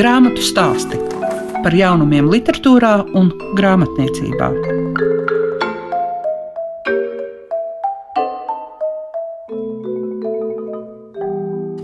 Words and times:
Grāmatu 0.00 0.40
stāsti 0.40 0.96
par 1.60 1.74
jaunumiem, 1.76 2.30
literatūrā 2.32 2.92
un 3.20 3.26
grāmatniecībā. 3.58 4.46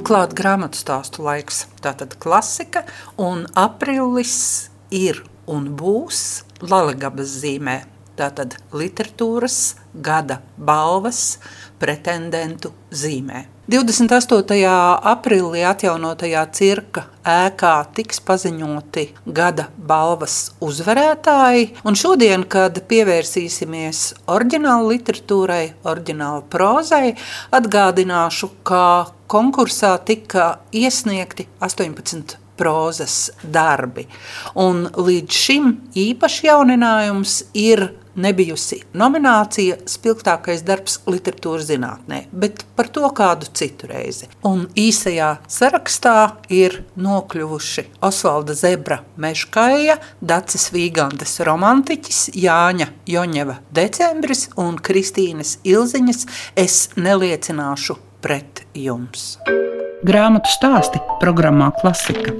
Klāt 0.08 0.32
grāmatu 0.38 0.80
stāstu 0.80 1.26
laiks, 1.26 1.66
tātad 1.84 2.16
klasika, 2.16 2.86
un 3.20 3.44
aprīlis 3.52 4.38
ir 4.88 5.20
un 5.44 5.68
būs 5.76 6.22
Latvijas 6.64 7.36
zīmē. 7.42 7.82
Tātad 8.16 8.56
literatūras 8.72 9.76
gada 9.92 10.40
balvas 10.56 11.36
pretendentu 11.80 12.72
zīmē. 12.90 13.46
28. 13.66 14.60
aprīlī 15.10 15.64
atjaunotajā 15.66 16.44
cirka 16.54 17.02
ēkā 17.26 17.72
tiks 17.98 18.20
paziņoti 18.22 19.08
gada 19.26 19.66
balvas 19.74 20.36
uzvarētāji. 20.62 21.72
Un 21.82 21.98
šodien, 21.98 22.46
kad 22.46 22.78
pievērsīsimies 22.86 24.04
oriģinālu 24.30 24.94
literatūrai, 24.94 25.64
oriģinālu 25.82 26.46
prozai, 26.52 27.16
atgādināšu, 27.58 28.52
ka 28.62 28.86
konkursā 29.26 29.96
tika 30.06 30.52
iesniegti 30.70 31.50
18 31.58 32.45
prozas 32.56 33.30
darbi. 33.42 34.06
Un 34.54 34.86
līdz 34.96 35.44
šim 35.44 35.70
īpašs 36.06 36.42
jauninājums 36.48 37.38
ir 37.56 37.88
nebijusi 38.16 38.80
nominācija 38.96 39.76
spilgtākais 39.88 40.64
darbs 40.66 41.00
literatūras 41.08 41.68
zinātnē, 41.68 42.22
bet 42.32 42.64
par 42.76 42.88
to 42.92 43.08
kādu 43.16 43.48
citu 43.56 43.90
reizi. 43.90 44.28
Un 44.46 44.66
īsajā 44.78 45.32
sarakstā 45.52 46.16
ir 46.52 46.80
nokļuvuši 46.96 47.86
Osvalda 48.06 48.56
Zebra 48.56 49.02
Meškaja, 49.20 49.98
Dacis 50.20 50.70
Vīgandes 50.74 51.38
romantiķis, 51.46 52.22
Jāņa 52.36 52.90
Joņeva 53.12 53.60
decembris 53.76 54.48
un 54.56 54.80
Kristīnes 54.80 55.58
Ilziņas 55.66 56.26
Es 56.56 56.86
neliecināšu 56.96 57.98
pret 58.24 58.64
jums. 58.74 59.34
Grāmatu 60.04 60.50
stāsti 60.52 61.00
programmā 61.22 61.70
Klasika. 61.80 62.34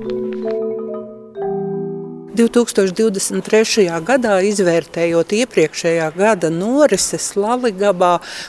2023. 2.36 3.86
gadā, 4.04 4.36
izvērtējot 4.44 5.32
iepriekšējā 5.40 6.10
gada 6.16 6.50
norises, 6.52 7.30
Latvijā 7.36 7.92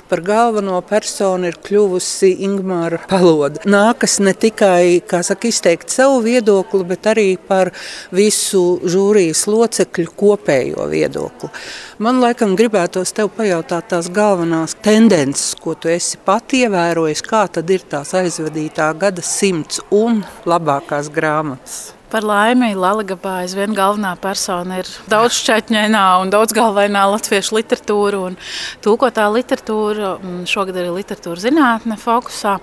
par 0.10 0.22
galveno 0.26 0.82
personu 0.86 1.48
ir 1.52 1.58
kļuvusi 1.64 2.34
Ingūna 2.46 3.00
Paloda. 3.08 3.64
Nākas 3.68 4.20
ne 4.24 4.34
tikai 4.36 5.00
saka, 5.08 5.48
izteikt 5.48 5.94
savu 5.94 6.20
viedokli, 6.26 6.84
bet 6.88 7.08
arī 7.14 7.28
par 7.40 7.72
visu 8.12 8.80
žūrijas 8.84 9.46
locekļu 9.48 10.14
kopējo 10.20 10.88
viedokli. 10.92 11.52
Man 12.04 12.22
laikam 12.22 12.56
gribētos 12.60 13.16
tev 13.18 13.32
pajautāt 13.38 13.90
tās 13.94 14.12
galvenās 14.14 14.76
tendences, 14.86 15.56
ko 15.58 15.74
tu 15.80 15.90
esi 15.94 16.20
pat 16.26 16.54
ievērojis, 16.54 17.24
kā 17.26 17.48
tad 17.48 17.72
ir 17.74 17.88
tās 17.90 18.14
aizvadītā 18.18 18.92
gada 19.00 19.24
simts 19.26 19.82
un 19.90 20.26
labākās 20.46 21.12
grāmatas. 21.14 21.97
Par 22.08 22.24
laimi 22.24 22.70
Latvijā 22.80 23.34
aizvien 23.42 23.74
galvenā 23.76 24.14
persona 24.24 24.78
ir 24.80 24.88
daudzšķaitņainā 25.12 26.04
un 26.22 26.30
daudzgalvainā 26.32 27.02
latviešu 27.12 27.58
literatūra 27.58 28.22
un 28.30 28.38
tūkotā 28.86 29.26
literatūra. 29.34 30.14
Šogad 30.48 30.80
arī 30.80 30.94
literatūra 31.02 31.44
zinātne 31.44 32.00
fokusā. 32.00 32.56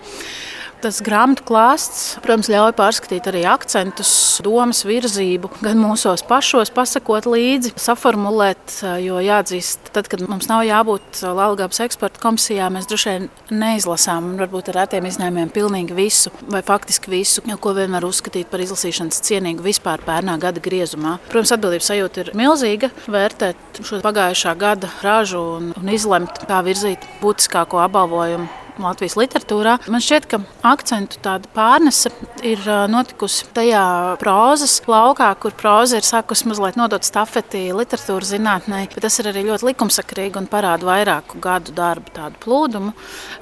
Tas 0.84 0.98
grāmatu 1.00 1.46
klāsts, 1.48 2.18
protams, 2.20 2.50
ļauj 2.52 2.74
pārskatīt 2.76 3.24
arī 3.30 3.46
akcentus, 3.48 4.10
domas 4.44 4.82
virzību, 4.84 5.48
gan 5.64 5.78
mūsos 5.80 6.20
pašos, 6.28 6.68
pasakot 6.76 7.24
līdzi, 7.24 7.70
saformulēt. 7.80 8.82
Jo 9.00 9.16
jāatzīst, 9.24 9.88
tad, 9.96 10.10
kad 10.12 10.20
mums 10.28 10.50
nav 10.50 10.66
jābūt 10.68 11.22
Latvijas 11.24 11.80
eksporta 11.86 12.20
komisijā, 12.20 12.66
mēs 12.74 12.88
droši 12.90 13.14
vien 13.14 13.28
neizlasām, 13.62 14.34
varbūt 14.42 14.68
ar 14.74 14.82
rētiem 14.82 15.08
izņēmumiem, 15.08 15.54
pilnīgi 15.54 15.96
visu, 15.96 16.32
vai 16.52 16.60
faktiski 16.66 17.14
visu, 17.14 17.46
ko 17.64 17.72
vien 17.78 17.96
var 17.96 18.04
uzskatīt 18.04 18.50
par 18.52 18.60
izlasīšanas 18.66 19.22
cienīgu 19.24 19.64
vispār 19.64 20.04
pērnā 20.04 20.34
gada 20.42 20.60
griezumā. 20.60 21.14
Protams, 21.30 21.54
atbildības 21.56 21.88
sajūta 21.94 22.26
ir 22.26 22.32
milzīga, 22.36 22.92
vērtēt 23.08 23.80
šo 23.80 24.02
pagājušā 24.04 24.52
gada 24.60 24.92
ražu 25.00 25.40
un, 25.54 25.72
un 25.80 25.94
izlemt, 25.96 26.44
kā 26.44 26.60
virzīt 26.68 27.08
būtiskāko 27.24 27.80
apbalvojumu 27.86 28.63
Latvijas 28.82 29.14
literatūrā. 29.18 29.76
Man 29.92 30.02
šķiet, 30.02 30.26
ka 30.30 30.40
akcentu 30.66 31.20
pārnese 31.54 32.10
ir 32.44 32.60
notikusi 32.90 33.46
tajā 33.54 33.84
prozas 34.20 34.76
laukā, 34.88 35.30
kur 35.40 35.54
proza 35.56 36.00
ir 36.00 36.06
sākusi 36.06 36.48
mazliet 36.50 36.78
nodot 36.78 37.06
stafeti 37.06 37.68
literatūras 37.76 38.32
zinātnē, 38.34 38.84
bet 38.92 39.06
tas 39.06 39.18
ir 39.22 39.30
arī 39.30 39.44
ļoti 39.48 39.68
likumsakrīgi 39.70 40.40
un 40.40 40.48
parāda 40.50 40.88
vairāku 40.88 41.40
gadu 41.42 41.74
darbu 41.76 42.14
tādu 42.16 42.40
plūdumu, 42.42 42.94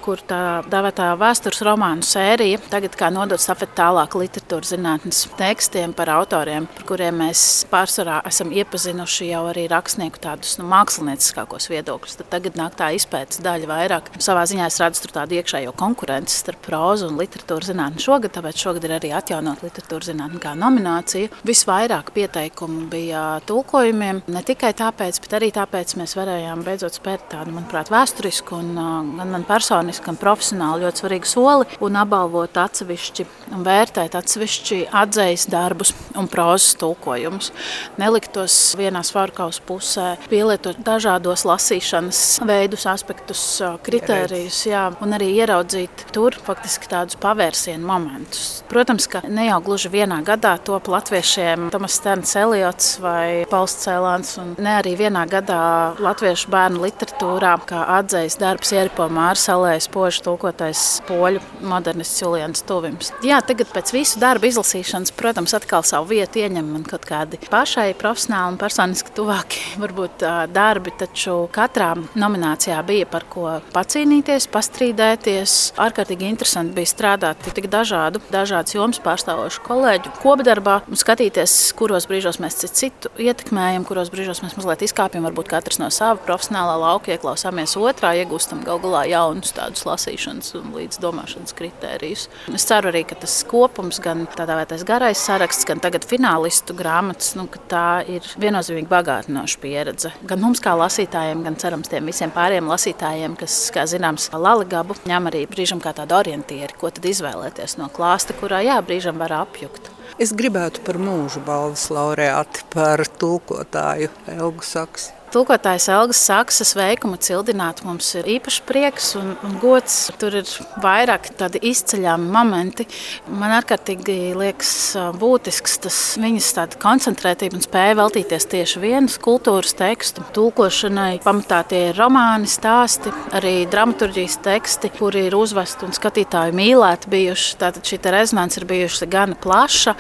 kur 0.05 0.21
tā 0.29 0.63
dēvētā 0.71 1.13
vēstures 1.21 1.63
romānu 1.67 2.07
sērija 2.07 2.61
tagad 2.73 2.97
kā 2.99 3.11
nodot 3.15 3.41
stafeti 3.43 3.77
tālāk 3.79 4.17
literatūras 4.19 4.75
zinātnes 4.75 5.25
tekstiem 5.39 5.97
par 5.97 6.13
autoriem, 6.13 6.69
par 6.77 6.87
kuriem 6.89 7.23
mēs 7.25 7.65
pārsvarā 7.73 8.21
esam 8.29 8.53
iepazinuši 8.55 9.33
jau 9.33 9.47
arī 9.51 9.67
rakstnieku 9.73 10.21
tādus 10.23 10.59
nu, 10.61 10.69
mākslinieckākos 10.71 11.71
viedokļus. 11.73 12.19
Tad 12.21 12.31
tagad 12.37 12.59
nāk 12.61 12.77
tā 12.79 12.93
izpētes 12.97 13.43
daļa 13.45 13.71
vairāk. 13.71 14.13
Savā 14.23 14.45
ziņā 14.49 14.69
es 14.69 14.81
redzu 14.83 15.07
tur 15.07 15.17
tādu 15.23 15.39
iekšējo 15.39 15.73
konkurenci 15.79 16.35
starp 16.35 16.65
prózu 16.67 17.07
un 17.11 17.19
literatūras 17.21 17.71
zinātni 17.71 18.03
šogad, 18.03 18.33
tāpēc 18.35 18.59
šogad 18.59 18.87
ir 18.89 18.97
arī 18.97 19.13
atjaunot 19.15 19.63
literatūras 19.63 20.11
zinātni 20.11 20.41
kā 20.43 20.55
nominācija. 20.59 21.31
Visvairāk 21.47 22.11
pieteikumu 22.17 22.89
bija 22.91 23.39
tulkojumiem, 23.47 24.23
ne 24.27 24.43
tikai 24.47 24.73
tāpēc, 24.79 25.21
bet 25.23 25.37
arī 25.39 25.53
tāpēc 25.55 25.95
mēs 26.01 26.17
varējām 26.19 26.65
beidzot 26.67 26.99
spērt 26.99 27.29
tādu, 27.33 27.55
manuprāt, 27.55 27.93
vēsturisku 27.93 28.59
un 28.59 28.73
gan 29.21 29.31
man 29.37 29.47
personiski, 29.47 30.09
gan 30.09 30.19
profesionāli 30.19 30.87
ļoti 30.87 31.05
svarīgu 31.05 31.31
soli 31.31 31.79
un 31.85 32.01
apbalvot 32.03 32.59
atsevišķi 32.65 33.29
un 33.53 33.63
vērtēt 33.67 34.17
atsevišķi 34.19 34.81
atzējas 35.03 35.47
darbus 35.53 35.95
un 36.19 36.29
prózas 36.33 36.75
tulkojumus. 36.81 37.53
Neliktos 38.01 38.59
vienā 38.81 39.05
svārkaus 39.07 39.61
pusē, 39.67 40.17
pielietot 40.33 40.81
dažādos 40.83 41.47
lasīšanas 41.47 42.23
veidus, 42.49 42.89
aspektus, 42.91 43.45
kritērijus. 43.87 44.63
Jā, 44.73 44.89
un 45.05 45.12
un 45.13 45.19
arī 45.19 45.29
ieraudzīt 45.43 46.07
tur 46.15 46.33
faktiski 46.41 46.89
tādus 46.89 47.19
pavērsienu 47.21 47.85
momentus. 47.85 48.63
Protams, 48.71 49.05
ka 49.11 49.21
ne 49.29 49.45
jau 49.45 49.59
gluži 49.65 49.91
vienā 49.93 50.23
gadā 50.25 50.55
top 50.65 50.89
latviešiem 50.89 51.69
Tomas 51.75 51.99
Sterns 52.01 52.33
Eliots 52.41 52.95
vai 53.03 53.45
Pauls 53.51 53.75
Cēlāns, 53.83 54.33
un 54.41 54.55
ne 54.57 54.79
arī 54.79 54.95
vienā 54.97 55.27
gadā 55.29 55.61
latviešu 56.01 56.49
bērnu 56.53 56.81
literatūrā, 56.87 57.53
kā 57.69 57.83
atzējs 57.99 58.39
darbs 58.41 58.73
Ieripo 58.73 59.11
Mārsalē, 59.13 59.75
spoži 59.85 60.25
tulkotais 60.25 61.03
poļu 61.11 61.43
modernists 61.69 62.25
Julians 62.25 62.65
Tuvims. 62.65 63.13
Jā, 63.27 63.43
tagad 63.45 63.69
pēc 63.75 63.93
visu 63.93 64.23
darbu 64.23 64.49
izlasīšanas, 64.49 65.13
protams, 65.19 65.53
atkal 65.59 65.85
savu 65.85 66.15
vietu 66.15 66.41
ieņem 66.41 66.73
man 66.73 66.89
kaut 66.89 67.05
kādi 67.09 67.41
pašai 67.53 67.91
profesionāli 68.01 68.55
un 68.55 68.61
personiski 68.63 69.13
tuvāki 69.19 69.61
varbūt 69.85 70.25
darbi, 70.57 70.97
taču 70.97 71.43
katrā 71.53 71.93
nominācijā 72.17 72.81
bija 72.89 73.13
par 73.13 73.29
ko 73.29 73.59
pacīnīties, 73.77 74.49
pastrīdēt 74.53 75.02
strīdēties. 75.03 75.53
Ārkārtīgi 75.83 76.29
interesanti 76.31 76.77
bija 76.77 76.91
strādāt 76.91 77.43
tik 77.57 77.67
dažādu, 77.71 78.21
dažādas 78.31 78.75
jomas 78.75 79.01
pārstāvošu 79.03 79.63
kolēģu 79.67 80.13
kopdarbā 80.23 80.83
un 80.87 80.99
skatīties, 80.99 81.73
kuros 81.79 82.07
brīžos 82.07 82.39
mēs 82.43 82.61
citu 82.71 83.11
ietekmējam, 83.19 83.85
kuros 83.89 84.13
brīžos 84.13 84.43
mēs 84.45 84.55
mazliet 84.59 84.85
izkāpjam, 84.87 85.27
varbūt 85.27 85.51
katrs 85.51 85.81
no 85.83 85.89
sava 85.91 86.21
profesionālā 86.23 86.77
lauka 86.79 87.13
ieklausāmies 87.15 87.75
otrā, 87.81 88.13
iegūstam 88.21 88.63
gal 88.67 88.81
galā 88.83 89.05
jaunus 89.11 89.55
tādus 89.57 89.85
lasīšanas 89.89 90.55
un 90.61 90.71
līdz 90.77 91.01
domāšanas 91.03 91.57
kritērijus. 91.59 92.29
Es 92.55 92.69
ceru 92.69 92.93
arī, 92.93 93.03
ka 93.09 93.19
tas 93.19 93.41
kopums, 93.49 93.99
gan 94.03 94.27
tādā 94.37 94.61
vai 94.61 94.69
tas 94.71 94.87
garais 94.87 95.19
saraksts, 95.19 95.67
gan 95.69 95.83
tagad 95.83 96.07
finālistu 96.09 96.77
grāmatas, 96.79 97.35
nu, 97.39 97.49
tā 97.73 98.05
ir 98.07 98.27
viennozīmīgi 98.43 98.91
bagātinoša 98.93 99.63
pieredze. 99.63 100.15
Gan 100.29 100.45
mums 100.45 100.63
kā 100.63 100.77
lasītājiem, 100.79 101.43
gan 101.47 101.59
cerams 101.59 101.91
tiem 101.91 102.07
visiem 102.11 102.33
pārējiem 102.35 102.71
lasītājiem, 102.71 103.37
kas, 103.41 103.59
kā 103.75 103.87
zināms, 103.91 104.31
Laligabu 104.43 104.92
darbu, 104.93 105.09
ņem 105.09 105.29
arī 105.31 105.47
brīžam 105.47 105.81
kā 105.81 105.93
tādu 105.93 106.15
orientieri, 106.17 106.75
ko 106.79 106.91
tad 106.91 107.05
izvēlēties 107.05 107.79
no 107.79 107.89
klāsta, 107.89 108.35
kurā 108.35 108.63
jā, 108.63 108.81
brīžam 108.83 109.19
var 109.19 109.33
apjukt. 109.33 109.91
Es 110.19 110.33
gribētu 110.33 110.83
par 110.85 110.99
mūža 110.99 111.41
balvas 111.45 111.91
laureāti, 111.91 112.65
par 112.73 113.03
tulkotāju 113.19 114.11
Elgu 114.29 114.63
Saksi. 114.63 115.22
Tulkotājs 115.33 115.87
Elgas 115.89 116.19
Saksas 116.27 116.75
veikumu 116.77 117.17
cildināt 117.17 117.79
mums 117.87 118.11
ir 118.21 118.27
īpašs 118.35 118.59
prieks 118.69 119.07
un, 119.17 119.31
un 119.41 119.55
gods. 119.63 120.11
Tur 120.21 120.35
ir 120.43 120.51
vairāk 120.83 121.31
tādi 121.41 121.63
izceļami 121.71 122.29
momenti. 122.35 122.85
Man 123.33 123.55
ārkārtīgi 123.57 124.35
liekas 124.37 124.73
būtisks 125.17 125.79
tas 125.87 126.01
viņas 126.21 126.51
tāda 126.59 126.81
koncentrētība 126.83 127.57
un 127.57 127.65
spēja 127.65 127.97
veltīties 128.03 128.49
tieši 128.53 128.83
vienas 128.85 129.17
kultūras 129.25 129.73
tekstu 129.79 130.27
tulkošanai. 130.37 131.23
Pamatā 131.25 131.63
tie 131.71 131.81
ir 131.89 131.97
romāni, 131.97 132.51
stāsti, 132.53 133.15
arī 133.33 133.55
dramaturģijas 133.73 134.37
teksti, 134.45 134.93
kuri 134.99 135.31
ir 135.31 135.39
uzvesti 135.39 135.89
un 135.89 135.97
skatītāji 135.97 136.53
mīlēti 136.61 137.09
bijuši. 137.17 137.57
Tātad 137.65 137.89
šī 137.89 138.03
rezonance 138.13 138.61
ir 138.61 138.69
bijusi 138.69 139.09
gana 139.09 139.41
plaša. 139.41 139.97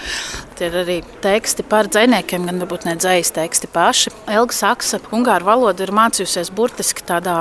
Tie 0.60 0.68
ir 0.68 0.76
arī 0.82 1.00
teksti 1.24 1.64
par 1.64 1.88
dziniekiem, 1.88 2.44
gan 2.50 2.60
varbūt 2.60 2.84
ne 2.84 2.98
dzējas 3.00 3.32
teksti 3.40 3.72
paši. 3.72 4.12
Elga 4.28 4.54
Saksa 4.60 5.00
ungāru 5.22 5.46
valodu 5.46 5.84
ir 5.84 5.92
mācījusies 5.94 6.50
burtiski 6.54 7.04
tādā 7.06 7.36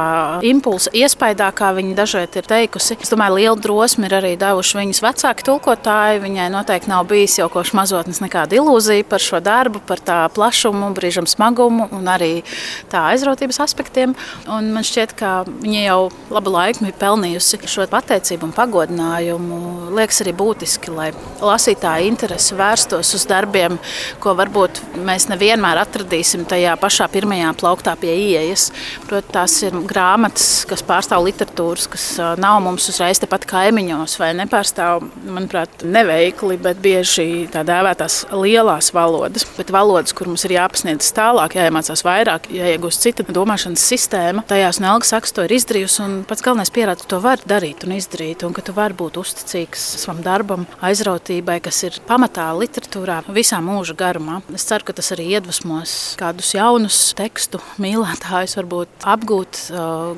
impulsa 0.45 0.92
iespējā, 0.94 1.48
kā 1.57 1.72
viņa 1.74 1.95
dažreiz 1.98 2.38
ir 2.38 2.48
teikusi. 2.50 2.98
Es 3.01 3.10
domāju, 3.10 3.39
liela 3.39 3.57
drosme 3.57 4.06
ir 4.07 4.16
arī 4.19 4.33
devuši 4.39 4.78
viņas 4.78 5.01
vecāki 5.01 5.45
tulkotāji. 5.48 6.22
Viņai 6.22 6.50
noteikti 6.54 6.92
nav 6.92 7.07
bijis 7.10 7.39
jau 7.39 7.48
kopš 7.51 7.74
mazotnes 7.78 8.22
nekāda 8.22 8.60
ilūzija 8.60 9.07
par 9.10 9.24
šo 9.24 9.42
darbu, 9.42 9.81
par 9.88 10.01
tā 10.06 10.19
plašumu, 10.36 10.92
brīžam 10.98 11.28
smagumu 11.30 11.88
un 11.95 12.10
arī 12.12 12.44
tā 12.92 13.07
aizrautības 13.16 13.62
aspektiem. 13.66 14.13
Un 14.51 14.69
man 14.75 14.86
šķiet, 14.86 15.16
ka 15.18 15.33
viņa 15.50 15.86
jau 15.88 16.00
labu 16.33 16.54
laiku 16.54 16.86
ir 16.86 16.98
pelnījusi 17.01 17.62
šo 17.72 17.88
pateicību 17.92 18.50
un 18.50 18.56
pagodinājumu. 18.57 19.62
Liekas 19.98 20.22
arī 20.24 20.36
būtiski, 20.38 20.94
lai 20.94 21.10
lasītāja 21.42 22.06
interese 22.06 22.56
vērstos 22.60 23.16
uz 23.18 23.28
darbiem, 23.30 23.80
ko 24.22 24.36
varbūt 24.38 24.83
mēs 25.01 25.30
nevienmēr 25.31 25.81
atradīsim 25.81 26.45
tajā 26.50 26.78
pašā 26.81 27.10
pirmajā 27.12 27.56
plānā 27.57 27.70
plauktā 27.71 27.95
pie 28.00 28.12
ieejas. 28.12 28.69
Protams, 29.07 29.31
tās 29.31 29.53
ir 29.63 29.75
grāmatas, 29.88 30.65
kas 30.68 30.81
pārstāv 30.83 31.23
literatūras, 31.23 31.88
kas 31.91 32.06
nav 32.41 32.59
mums 32.65 32.89
uzreiz 32.91 33.21
tepat 33.21 33.45
kaimiņos, 33.47 34.18
vai 34.19 34.31
nepārstāv, 34.35 35.06
manuprāt, 35.23 35.85
neveikli, 35.88 36.57
bet 36.62 36.81
bieži 36.83 37.47
tā 37.53 37.63
dēvētās 37.68 38.25
lielās 38.35 38.91
valodas. 38.95 39.45
Bet 39.56 39.71
valodas, 39.71 40.12
kur 40.18 40.27
mums 40.27 40.44
ir 40.47 40.57
jāpasniedz 40.57 41.07
tālāk, 41.15 41.56
jāiemācās 41.59 42.03
vairāk, 42.03 42.50
jāiegūst 42.51 43.06
cita 43.06 43.25
domāšanas 43.29 43.85
sistēma. 43.94 44.44
Tajās 44.50 44.81
Nelga 44.83 45.07
Saks 45.07 45.35
to 45.35 45.45
ir 45.47 45.56
izdarījusi, 45.56 46.01
un 46.03 46.18
pats 46.27 46.44
galvenais 46.44 46.73
pierāda, 46.73 47.06
ka 47.06 47.13
to 47.15 47.21
var 47.23 47.45
darīt 47.47 47.85
un 47.88 47.95
izdarīt, 47.95 48.44
un 48.47 48.56
ka 48.57 48.65
tu 48.65 48.75
vari 48.75 48.97
būt 48.97 49.21
uzticīgs 49.21 49.85
savam 50.03 50.19
darbam, 50.25 50.68
aizrautībai, 50.83 51.62
kas 51.63 51.83
ir 51.88 52.01
pamatā 52.09 52.50
literatūrā 52.57 53.21
visā 53.31 53.62
mūža 53.63 53.95
garumā. 54.00 54.41
Es 54.57 54.68
ceru, 54.68 54.89
ka 54.89 54.97
tas 54.97 55.13
arī 55.15 55.31
iedvesmos 55.38 56.18
kādus 56.19 56.51
jaunus 56.57 57.00
tekstu 57.18 57.61
mīlētājus 57.81 58.58
varbūt 58.60 59.08
apgūt 59.13 59.63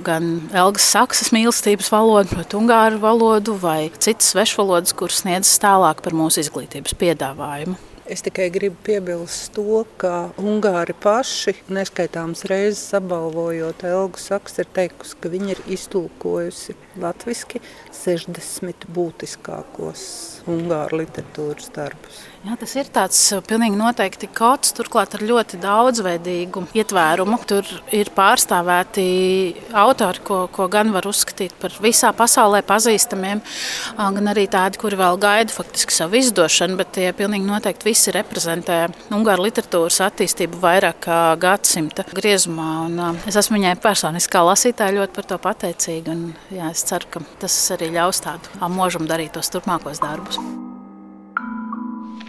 gan 0.05 0.29
Elgas 0.51 0.89
Saksas 0.95 1.31
mīlestības 1.35 1.91
valodu, 1.93 2.33
proti, 2.33 2.59
ungāru 2.59 3.01
valodu 3.03 3.57
vai 3.61 3.91
citas 3.97 4.33
svešvalodas, 4.33 4.95
kuras 4.97 5.23
sniedzas 5.23 5.57
tālāk 5.63 6.03
par 6.05 6.15
mūsu 6.17 6.43
izglītības 6.43 6.95
piedāvājumu. 6.99 7.79
Es 8.03 8.19
tikai 8.19 8.49
gribu 8.51 8.75
piebilst 8.83 9.53
to, 9.55 9.85
ka 9.97 10.33
Ungāri 10.35 10.91
paši, 10.91 11.53
neskaitāmas 11.71 12.43
reizes 12.51 12.91
apbalvojot 12.99 13.85
Elgu 13.87 14.19
Saksu, 14.19 14.59
ir 14.59 14.67
teikusi, 14.75 15.15
ka 15.23 15.31
viņi 15.31 15.55
ir 15.55 15.61
iztulkojusi 15.77 16.75
latviski 16.99 17.63
60 17.95 18.89
būtiskākos 18.91 20.03
Ungāru 20.51 20.99
literatūras 20.99 21.71
darbus. 21.71 22.19
Jā, 22.43 22.57
tas 22.59 22.73
ir 22.75 22.89
tāds 22.91 23.17
uh, 23.31 23.39
pilnīgi 23.39 23.77
noteikti 23.79 24.27
kods, 24.35 24.73
turklāt 24.75 25.13
ar 25.15 25.21
ļoti 25.23 25.61
daudzveidīgu 25.63 26.65
ietvērumu. 26.75 27.37
Tur 27.47 27.69
ir 27.95 28.09
pārstāvēti 28.11 29.05
autori, 29.79 30.19
ko, 30.27 30.39
ko 30.51 30.65
gan 30.67 30.91
var 30.91 31.07
uzskatīt 31.07 31.55
par 31.61 31.71
visā 31.79 32.11
pasaulē 32.11 32.59
pazīstamiem, 32.67 33.39
gan 33.95 34.27
arī 34.33 34.43
tādi, 34.51 34.81
kuri 34.81 34.99
vēl 34.99 35.21
gaida 35.23 35.55
faktiski 35.55 35.95
savu 35.95 36.19
izdošanu, 36.19 36.75
bet 36.81 36.91
tie 36.97 37.07
pilnīgi 37.15 37.47
noteikti 37.47 37.87
visi 37.87 38.11
reprezentē 38.11 38.81
Ungāru 39.15 39.47
literatūras 39.47 40.01
attīstību 40.09 40.59
vairāk 40.65 40.99
kā 41.07 41.21
gadsimta 41.39 42.03
griezumā. 42.11 42.69
Un, 42.89 43.23
es 43.23 43.39
esmu 43.39 43.61
viņai 43.61 43.77
personiski 43.87 44.35
kā 44.35 44.43
lasītāja 44.49 44.97
ļoti 44.99 45.15
par 45.15 45.31
to 45.31 45.39
pateicīga, 45.47 46.11
un 46.11 46.27
jā, 46.51 46.75
es 46.75 46.83
ceru, 46.91 47.07
ka 47.15 47.23
tas 47.47 47.57
arī 47.77 47.93
ļaus 47.95 48.19
tādu 48.27 48.67
mūžam 48.75 49.07
darīt 49.07 49.37
tos 49.39 49.53
turpmākos 49.55 50.03
darbus. 50.03 50.43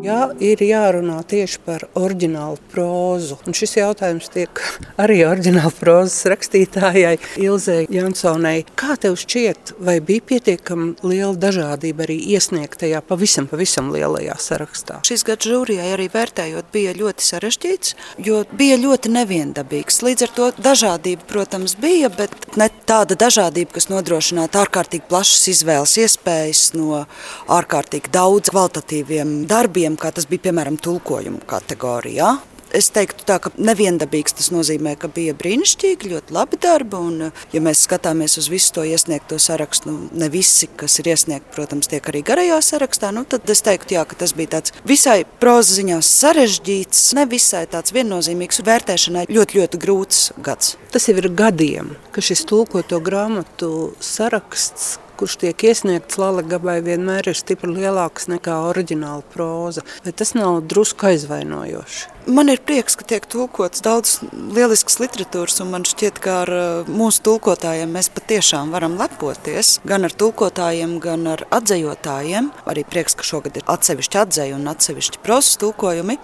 Ja 0.00 0.30
ir 0.40 0.62
jārunā 0.64 1.18
tieši 1.28 1.58
par 1.66 1.82
oriģinālu 1.98 2.56
prózu, 2.72 3.36
un 3.44 3.56
šis 3.56 3.74
jautājums 3.76 4.30
tiek 4.32 4.60
arī 5.00 5.18
oriģināla 5.28 5.72
prozas 5.76 6.24
rakstītājai 6.32 7.18
Ilzai 7.42 7.82
Jansonai, 7.92 8.62
kā 8.80 8.96
tev 9.00 9.18
šķiet, 9.20 9.74
vai 9.84 9.98
bija 10.04 10.24
pietiekami 10.30 10.94
liela 11.04 11.34
dažādība 11.36 12.06
arī 12.06 12.16
iesniegtajā 12.32 13.02
pavisam, 13.04 13.48
pavisam 13.50 13.90
lielajā 13.92 14.38
sarakstā? 14.40 15.02
Šis 15.04 15.26
gads 15.28 15.50
žūrijai 15.50 15.90
arī 15.92 16.08
vērtējot 16.14 16.72
bija 16.72 16.96
ļoti 16.96 17.26
sarežģīts, 17.26 17.92
jo 18.24 18.40
bija 18.56 18.80
ļoti 18.80 19.12
neviendabīgs. 19.18 20.00
Līdz 20.06 20.26
ar 20.28 20.34
to 20.38 20.48
dažādība, 20.64 21.28
protams, 21.28 21.76
bija, 21.80 22.08
bet 22.08 22.32
ne 22.56 22.70
tāda 22.88 23.18
dažādība, 23.20 23.76
kas 23.76 23.90
nodrošinātu 23.92 24.62
ārkārtīgi 24.64 25.04
plašas 25.12 25.44
izvēles 25.52 25.98
iespējas 26.06 26.64
no 26.78 27.04
ārkārtīgi 27.52 28.16
daudz 28.16 28.48
kvalitatīviem 28.54 29.42
darbiem, 29.50 29.89
tādiem, 29.90 29.98
kā 29.98 30.12
tas 30.12 30.26
bija 30.26 30.50
piemēram 30.50 30.78
tulkojumu 30.78 31.44
kategorijā. 31.46 32.38
Es 32.70 32.86
teiktu, 32.94 33.24
tā, 33.26 33.40
ka 33.42 33.50
neviendabīgs 33.58 34.36
tas 34.38 34.52
nozīmē, 34.54 34.94
ka 34.94 35.08
bija 35.10 35.34
brīnišķīgi, 35.34 36.06
ļoti 36.12 36.32
labi 36.32 36.56
darbi. 36.62 36.96
Un, 36.96 37.32
ja 37.50 37.60
mēs 37.60 37.82
skatāmies 37.82 38.38
uz 38.38 38.46
visu 38.48 38.72
to 38.76 38.84
iesniegto 38.86 39.40
sarakstu, 39.42 39.90
nu, 39.90 40.08
ne 40.14 40.28
visi, 40.30 40.68
kas 40.78 41.00
ir 41.00 41.10
iesniegti, 41.10 41.50
protams, 41.50 41.90
tiek 41.90 42.06
arī 42.06 42.22
garajā 42.22 42.60
sarakstā, 42.62 43.10
nu, 43.10 43.24
tad 43.26 43.50
es 43.50 43.64
teiktu, 43.66 43.96
jā, 43.98 44.06
ka 44.06 44.14
tas 44.22 44.36
bija 44.38 44.54
tāds 44.54 44.76
visai 44.86 45.24
proza 45.42 45.80
ziņā 45.80 45.98
sarežģīts, 45.98 47.02
ne 47.18 47.26
visai 47.26 47.66
tāds 47.66 47.90
viennozīmīgs 47.90 48.62
un 48.62 48.70
vērtēšanai 48.70 49.26
ļoti, 49.34 49.58
ļoti 49.58 49.82
grūts 49.82 50.24
gads. 50.38 50.76
Tas 50.94 51.10
jau 51.10 51.18
ir 51.18 51.32
gadiem, 51.34 51.96
ka 52.14 52.22
šis 52.22 52.46
tulkoto 52.46 53.02
grāmatu 53.02 53.96
saraksts 53.98 55.00
kurš 55.20 55.36
tiek 55.42 55.64
iesniegts 55.68 56.16
Lalaгаbai, 56.16 56.78
vienmēr 56.84 57.26
ir 57.28 57.36
stipri 57.36 57.68
lielāks 57.74 58.30
nekā 58.32 58.54
oriģināla 58.70 59.20
próza. 59.34 59.84
Bet 60.06 60.16
tas 60.22 60.32
nav 60.32 60.62
drusku 60.70 61.10
aizvainojoši. 61.10 62.06
Man 62.28 62.50
ir 62.52 62.60
prieks, 62.60 62.98
ka 63.00 63.04
tiek 63.08 63.24
tulkots 63.30 63.80
daudz 63.80 64.18
lielisks 64.52 64.98
literatūras, 65.00 65.56
un 65.64 65.70
man 65.72 65.86
šķiet, 65.88 66.18
ka 66.20 66.34
ar 66.42 66.50
uh, 66.52 66.88
mūsu 66.90 67.22
tulkotājiem 67.24 67.94
mēs 67.96 68.10
patiešām 68.12 68.74
varam 68.74 68.98
lepoties. 69.00 69.78
Gan 69.88 70.04
ar 70.04 70.12
tulkotājiem, 70.12 70.98
gan 71.00 71.24
ar 71.32 71.46
atzējotājiem. 71.48 72.50
Arī 72.68 72.84
prieks, 72.84 73.16
ka 73.16 73.24
šogad 73.24 73.56
ir 73.56 73.64
atsevišķi 73.70 74.20
atzēju 74.20 74.58
un 74.58 74.68
atsevišķi 74.68 75.22
prosas 75.24 75.56
tulkojumi. 75.62 76.18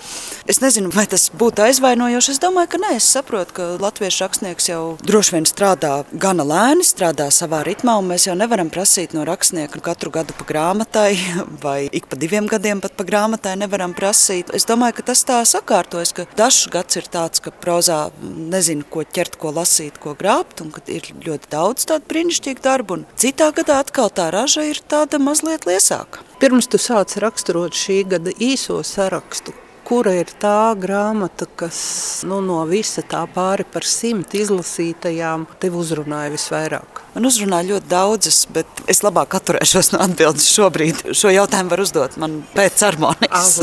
Es 0.50 0.60
nezinu, 0.60 0.92
vai 0.92 1.06
tas 1.08 1.30
būtu 1.32 1.64
aizvainojoši. 1.64 2.34
Es 2.36 2.42
domāju, 2.44 2.74
ka 2.74 2.82
nē, 2.82 2.92
es 3.00 3.08
saprotu, 3.16 3.56
ka 3.56 3.70
latviešu 3.80 4.26
rakstnieks 4.26 4.68
jau 4.68 4.82
droši 5.06 5.38
vien 5.38 5.48
strādā 5.48 5.94
gana 6.12 6.44
lēni, 6.44 6.84
strādā 6.84 7.30
savā 7.32 7.62
ritmā, 7.66 7.96
un 8.02 8.12
mēs 8.12 8.28
jau 8.28 8.36
nevaram 8.36 8.68
prasīt 8.74 9.16
no 9.16 9.24
rakstnieka 9.28 9.80
katru 9.80 10.12
gadu 10.12 10.36
pa 10.36 10.44
grāmatai, 10.52 11.08
vai 11.64 11.78
ik 11.88 12.10
pa 12.12 12.20
diviem 12.20 12.52
gadiem 12.52 12.84
pat 12.84 12.98
pa 13.00 13.08
grāmatai 13.08 13.56
nevaram 13.64 13.96
prasīt. 13.96 14.52
Es 14.56 14.68
domāju, 14.68 15.00
ka 15.00 15.08
tas 15.14 15.24
tā 15.24 15.40
sakārt 15.48 15.85
sakārtojas, 15.86 16.12
ka 16.12 16.26
dažs 16.36 16.68
gads 16.70 16.96
ir 16.96 17.06
tāds, 17.10 17.40
ka 17.40 17.50
prozā 17.50 18.10
nezinu, 18.20 18.84
ko 18.88 19.04
ķert, 19.04 19.36
ko 19.38 19.52
lasīt, 19.52 19.98
ko 19.98 20.14
grābt, 20.14 20.60
un 20.60 20.70
ka 20.70 20.82
ir 20.88 21.02
ļoti 21.24 21.48
daudz 21.50 21.86
tādu 21.86 22.04
brīnišķīgu 22.08 22.62
darbu, 22.62 22.94
un 22.94 23.06
citā 23.16 23.52
gadā 23.52 23.80
atkal 23.80 24.10
tā 24.10 24.30
raža 24.30 24.64
ir 24.66 24.80
tāda 24.88 25.18
mazliet 25.18 25.66
liesāka. 25.66 26.24
Pirms 26.40 26.66
tu 26.66 26.78
sāc 26.78 27.16
raksturot 27.16 27.72
šī 27.72 28.04
gada 28.08 28.30
īso 28.38 28.82
sarakstu, 28.82 29.54
kura 29.84 30.14
ir 30.18 30.26
tā 30.40 30.74
grāmata, 30.76 31.46
kas 31.56 32.24
nu, 32.26 32.40
no 32.40 32.64
visa 32.66 33.02
tā 33.02 33.26
pāri 33.26 33.64
par 33.64 33.84
simt 33.84 34.34
izlasītajām 34.34 35.46
tev 35.60 35.78
uzrunāja 35.78 36.34
visvairāk? 36.34 37.05
Man 37.16 37.24
uzrunāja 37.30 37.70
ļoti 37.70 37.88
daudzas, 37.88 38.42
bet 38.52 38.82
es 38.92 38.98
labāk 39.00 39.32
atturēšos 39.38 39.94
no 39.94 40.02
atbildes 40.04 40.50
šobrīd. 40.52 40.98
Šo 41.16 41.30
jautājumu 41.32 41.72
var 41.72 41.80
uzdot 41.80 42.18
man 42.20 42.42
pēc 42.52 42.82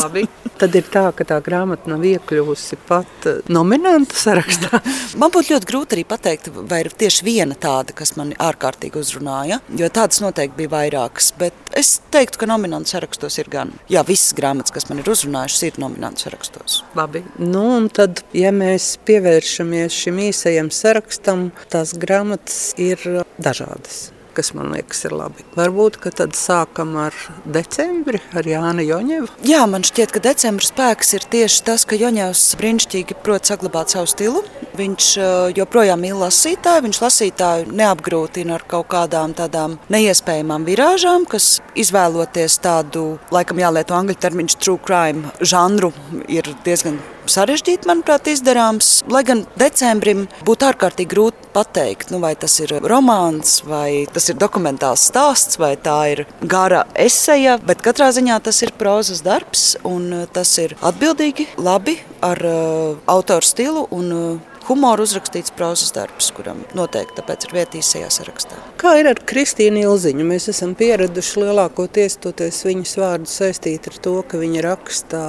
labi. 0.01 0.23
Tad 0.63 0.73
ir 0.79 0.87
tā, 0.89 1.03
ka 1.13 1.25
tā 1.27 1.37
grāmata 1.43 1.91
nav 1.91 2.01
iekļuvusi 2.07 2.79
pat 2.87 3.27
eh, 3.29 3.43
nominantu 3.53 4.17
sarakstā. 4.17 4.79
man 5.21 5.33
būtu 5.33 5.53
ļoti 5.53 5.69
grūti 5.69 5.97
arī 5.97 6.05
pateikt, 6.09 6.49
vai 6.49 6.79
ir 6.81 6.89
tieši 6.97 7.27
viena 7.27 7.53
tāda, 7.53 7.93
kas 7.93 8.15
man 8.17 8.31
ārkārtīgi 8.41 8.97
uzrunāja, 9.01 9.59
jo 9.77 9.89
tādas 9.93 10.23
noteikti 10.23 10.63
bija 10.63 10.73
vairākas. 10.73 11.29
Bet 11.37 11.77
es 11.77 11.99
teiktu, 12.13 12.41
ka 12.41 12.49
nominantu 12.49 12.95
sarakstos 12.95 13.37
ir 13.37 13.51
gan. 13.53 13.75
Jā, 13.91 14.01
visas 14.07 14.33
grāmatas, 14.37 14.73
kas 14.73 14.89
man 14.89 15.03
ir 15.03 15.11
uzrunājušas, 15.13 15.67
ir 15.69 15.81
nominantu 15.83 16.25
sarakstos. 16.25 16.79
Labi. 16.97 17.21
Nu, 17.37 17.67
un 17.77 17.91
tad, 17.93 18.23
ja 18.33 18.53
mēs 18.55 18.95
pievēršamies 19.05 20.01
šim 20.05 20.21
īsajam 20.29 20.73
sarakstam, 20.73 21.51
tās 21.73 21.93
grāmatas 22.01 22.61
ir 22.81 23.03
dažādas. 23.43 24.09
kas 24.33 24.53
man 24.53 24.71
liekas 24.73 25.03
ir 25.07 25.13
labi. 25.15 25.45
Varbūt, 25.57 25.99
ka 26.01 26.11
tad 26.13 26.35
sākam 26.37 26.95
ar 26.99 27.15
decembri, 27.45 28.21
ar 28.33 28.47
Jānu 28.47 28.85
Joņevu. 28.85 29.29
Jā, 29.47 29.63
man 29.69 29.85
šķiet, 29.85 30.13
ka 30.13 30.21
decembra 30.23 30.65
spēks 30.65 31.13
ir 31.17 31.27
tieši 31.33 31.61
tas, 31.67 31.85
ka 31.85 31.97
Joņevs 31.99 32.43
brīnišķīgi 32.59 33.19
prot 33.23 33.49
saglabāt 33.49 33.93
savu 33.93 34.09
stilu. 34.09 34.43
Viņš 34.73 35.09
joprojām 35.57 36.01
mīl 36.01 36.17
lasītāju, 36.17 36.85
viņš 36.87 37.01
lasītāju 37.03 37.75
neapgrūtina 37.77 38.57
ar 38.57 38.65
kaut 38.69 38.89
kādām 38.93 39.35
tādām 39.37 39.77
neiespējamām 39.93 40.65
virāžām, 40.65 41.27
kas 41.29 41.59
izvēloties 41.77 42.57
tādu, 42.63 43.19
laikam 43.33 43.61
jālieto 43.61 43.97
angļu 43.97 44.17
termiņš 44.25 44.57
true 44.57 44.81
crime 44.81 45.29
žanru, 45.45 45.93
ir 46.25 46.49
diezgan 46.65 46.97
sarežģīti, 47.29 47.87
manuprāt, 47.89 48.29
izdarāms. 48.31 49.01
Lai 49.11 49.23
gan 49.27 49.43
decembrim 49.59 50.27
būtu 50.47 50.67
ārkārtīgi 50.69 51.11
grūti 51.13 51.51
pateikt, 51.53 52.11
nu, 52.13 52.19
vai 52.23 52.33
tas 52.39 52.55
ir 52.63 52.73
romāns, 52.83 53.59
vai 53.67 54.05
tas 54.13 54.29
ir 54.31 54.39
dokumentāls 54.41 55.07
stāsts, 55.09 55.59
vai 55.61 55.75
tā 55.77 55.99
ir 56.13 56.23
gara 56.41 56.85
eseja, 56.99 57.59
bet 57.61 57.83
katrā 57.85 58.09
ziņā 58.15 58.39
tas 58.43 58.63
ir 58.65 58.73
prozas 58.79 59.21
darbs, 59.25 59.73
un 59.87 60.25
tas 60.33 60.55
ir 60.61 60.77
atbildīgi, 60.81 61.51
labi 61.61 61.99
ar 62.23 62.39
uh, 62.47 62.97
autoru 63.11 63.45
stilu 63.45 63.87
un 63.93 64.11
uh, 64.15 64.52
humoru 64.67 65.05
uzrakstīts 65.07 65.53
prozas 65.57 65.91
darbs, 65.95 66.29
kuram 66.35 66.63
noteikti 66.77 67.17
tāpēc 67.19 67.47
ir 67.47 67.55
vieta 67.57 67.79
īsajā 67.79 68.09
sarakstā. 68.13 68.59
Kā 68.81 68.95
ir 68.99 69.09
ar 69.11 69.19
Kristīnu 69.29 69.81
Ilziņu? 69.83 70.25
Mēs 70.27 70.49
esam 70.53 70.75
pieraduši 70.79 71.43
lielākoties 71.43 72.19
toties 72.23 72.61
viņas 72.67 72.95
vārdu 73.01 73.31
saistīt 73.31 73.89
ar 73.91 73.99
to, 74.05 74.15
ka 74.27 74.39
viņa 74.41 74.63
raksta 74.65 75.23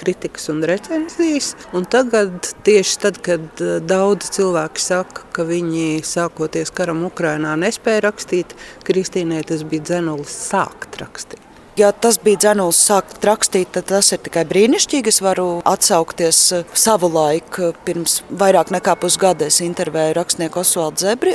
kritikas 0.00 0.48
un 0.52 0.64
recenzijas. 0.68 1.52
Un 1.76 1.88
tagad, 1.90 2.52
tieši 2.66 3.00
tad, 3.06 3.22
kad 3.24 3.64
eh, 3.64 3.78
daudz 3.84 4.32
cilvēki 4.36 4.84
saka, 4.84 5.28
ka 5.34 5.46
viņi 5.48 6.04
sākoties 6.06 6.74
karam 6.74 7.04
Ukrainā 7.08 7.56
nespēja 7.60 8.08
rakstīt, 8.08 8.56
Kristīnai 8.86 9.44
tas 9.48 9.66
bija 9.68 9.90
dzenulis 9.92 10.36
sākt 10.50 11.00
rakstīt. 11.02 11.43
Ja 11.76 11.88
tas 11.90 12.20
bija 12.22 12.38
dzenulis 12.38 12.78
sākt 12.86 13.24
rakstīt, 13.26 13.72
tad 13.74 13.88
tas 13.88 14.12
ir 14.14 14.20
tikai 14.22 14.44
brīnišķīgi. 14.46 15.10
Es 15.10 15.16
varu 15.24 15.46
atsaukties 15.66 16.38
savu 16.78 17.08
laiku. 17.10 17.72
Pirms 17.82 18.20
vairāk 18.30 18.68
nekā 18.70 18.92
pusgada 19.02 19.48
es 19.50 19.58
intervēju 19.64 20.14
rakstnieku 20.14 20.60
Osvaldu 20.62 21.02
Zebri, 21.02 21.32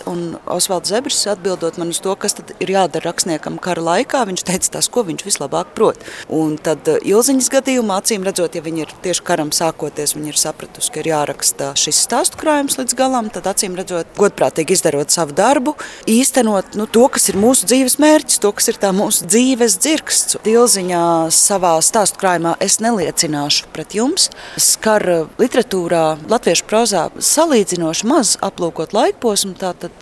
Osvalds 0.47 0.93
Zebris 0.93 1.17
atbildot 1.27 1.75
man 1.81 1.91
uz 1.91 1.99
to, 1.99 2.13
kas 2.15 2.37
ir 2.39 2.71
jādara 2.71 3.09
rakstniekam 3.09 3.57
kara 3.59 3.83
laikā, 3.83 4.21
viņš 4.29 4.45
teica 4.47 4.71
tas, 4.77 4.87
ko 4.87 5.03
viņš 5.09 5.25
vislabāk 5.27 5.73
prot. 5.75 6.07
Un 6.31 6.55
tad 6.55 6.87
Ilziņas 6.87 7.51
gadījumā, 7.57 7.99
acīm 7.99 8.23
redzot, 8.23 8.55
ja 8.55 8.63
viņi 8.63 8.85
ir 8.85 8.95
tieši 9.03 9.27
karam 9.27 9.51
sākoties, 9.51 10.15
viņi 10.15 10.31
ir 10.31 10.39
sapratusi, 10.39 10.93
ka 10.95 11.03
ir 11.03 11.11
jāraksta 11.11 11.73
šis 11.75 11.99
stāstu 12.07 12.39
krājums 12.39 12.79
līdz 12.79 12.95
galam, 12.95 13.27
tad 13.27 13.51
acīm 13.51 13.75
redzot, 13.75 14.15
godprātīgi 14.15 14.79
izdarot 14.79 15.11
savu 15.11 15.35
darbu, 15.35 15.75
īstenot 16.07 16.79
nu, 16.79 16.87
to, 16.87 17.09
kas 17.11 17.27
ir 17.27 17.41
mūsu 17.43 17.67
dzīves 17.67 17.99
mērķis, 17.99 18.39
to, 18.39 18.55
kas 18.55 18.71
ir 18.71 18.79
tā 18.79 18.95
mūsu 18.95 19.27
dzīves 19.27 19.79
dzirksts 19.83 20.28
stāsts 20.29 20.45
Dilziņā 20.45 21.31
savā 21.33 21.79
stāstu 21.81 22.19
krājumā 22.21 22.55
es 22.61 22.79
neliecināšu 22.79 23.69
pret 23.73 23.95
jums. 23.95 24.29
Skar 24.57 25.27
literatūrā, 25.39 26.19
latviešu 26.29 26.65
prozā 26.69 27.09
salīdzinoši 27.17 28.07
maz 28.07 28.37
aplūkot 28.41 28.93
laikposmu. 28.93 29.55
Tātad 29.57 29.95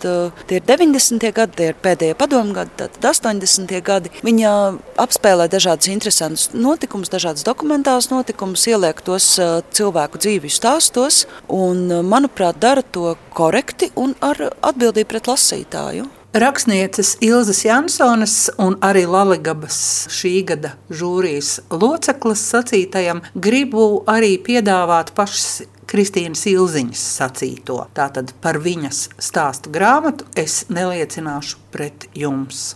tie 0.46 0.58
ir 0.58 0.66
90. 0.66 1.32
gadi, 1.32 1.56
tie 1.56 1.70
ir 1.72 1.78
pēdējie 1.80 2.16
padomu 2.18 2.52
gadi, 2.52 2.74
tātad 2.76 3.08
80. 3.08 3.72
gadi. 3.82 4.12
Viņa 4.22 4.52
apspēlē 5.00 5.48
dažādas 5.48 5.88
interesantas 5.88 6.50
notikumus, 6.52 7.08
dažādas 7.08 7.46
dokumentālas 7.46 8.10
notikumus, 8.12 8.66
ieliek 8.68 9.00
tos 9.00 9.36
cilvēku 9.72 10.20
dzīvju 10.20 10.52
stāstos 10.52 11.24
un, 11.48 11.88
manuprāt, 12.04 12.60
dara 12.60 12.82
to 12.84 13.16
korekti 13.32 13.92
un 13.96 14.16
ar 14.20 14.50
atbildību 14.60 15.08
pret 15.08 15.32
lasītāju. 15.32 16.17
Rakstnieces 16.32 17.16
Ilzas 17.20 17.64
Jansonas 17.64 18.50
un 18.60 18.74
arī 18.84 19.06
Laligabas 19.08 19.78
šī 20.12 20.32
gada 20.50 20.74
žūrijas 20.92 21.54
loceklis 21.72 22.42
sacītajam 22.52 23.22
gribu 23.32 24.02
arī 24.04 24.34
piedāvāt 24.44 25.14
pašas 25.16 25.62
Kristīnas 25.88 26.44
Ilziņas 26.52 27.06
sacīto. 27.16 27.78
Tātad 27.96 28.34
par 28.44 28.60
viņas 28.60 29.06
stāstu 29.16 29.72
grāmatu 29.72 30.28
es 30.36 30.66
neliecināšu 30.68 31.64
pret 31.72 32.10
jums 32.12 32.74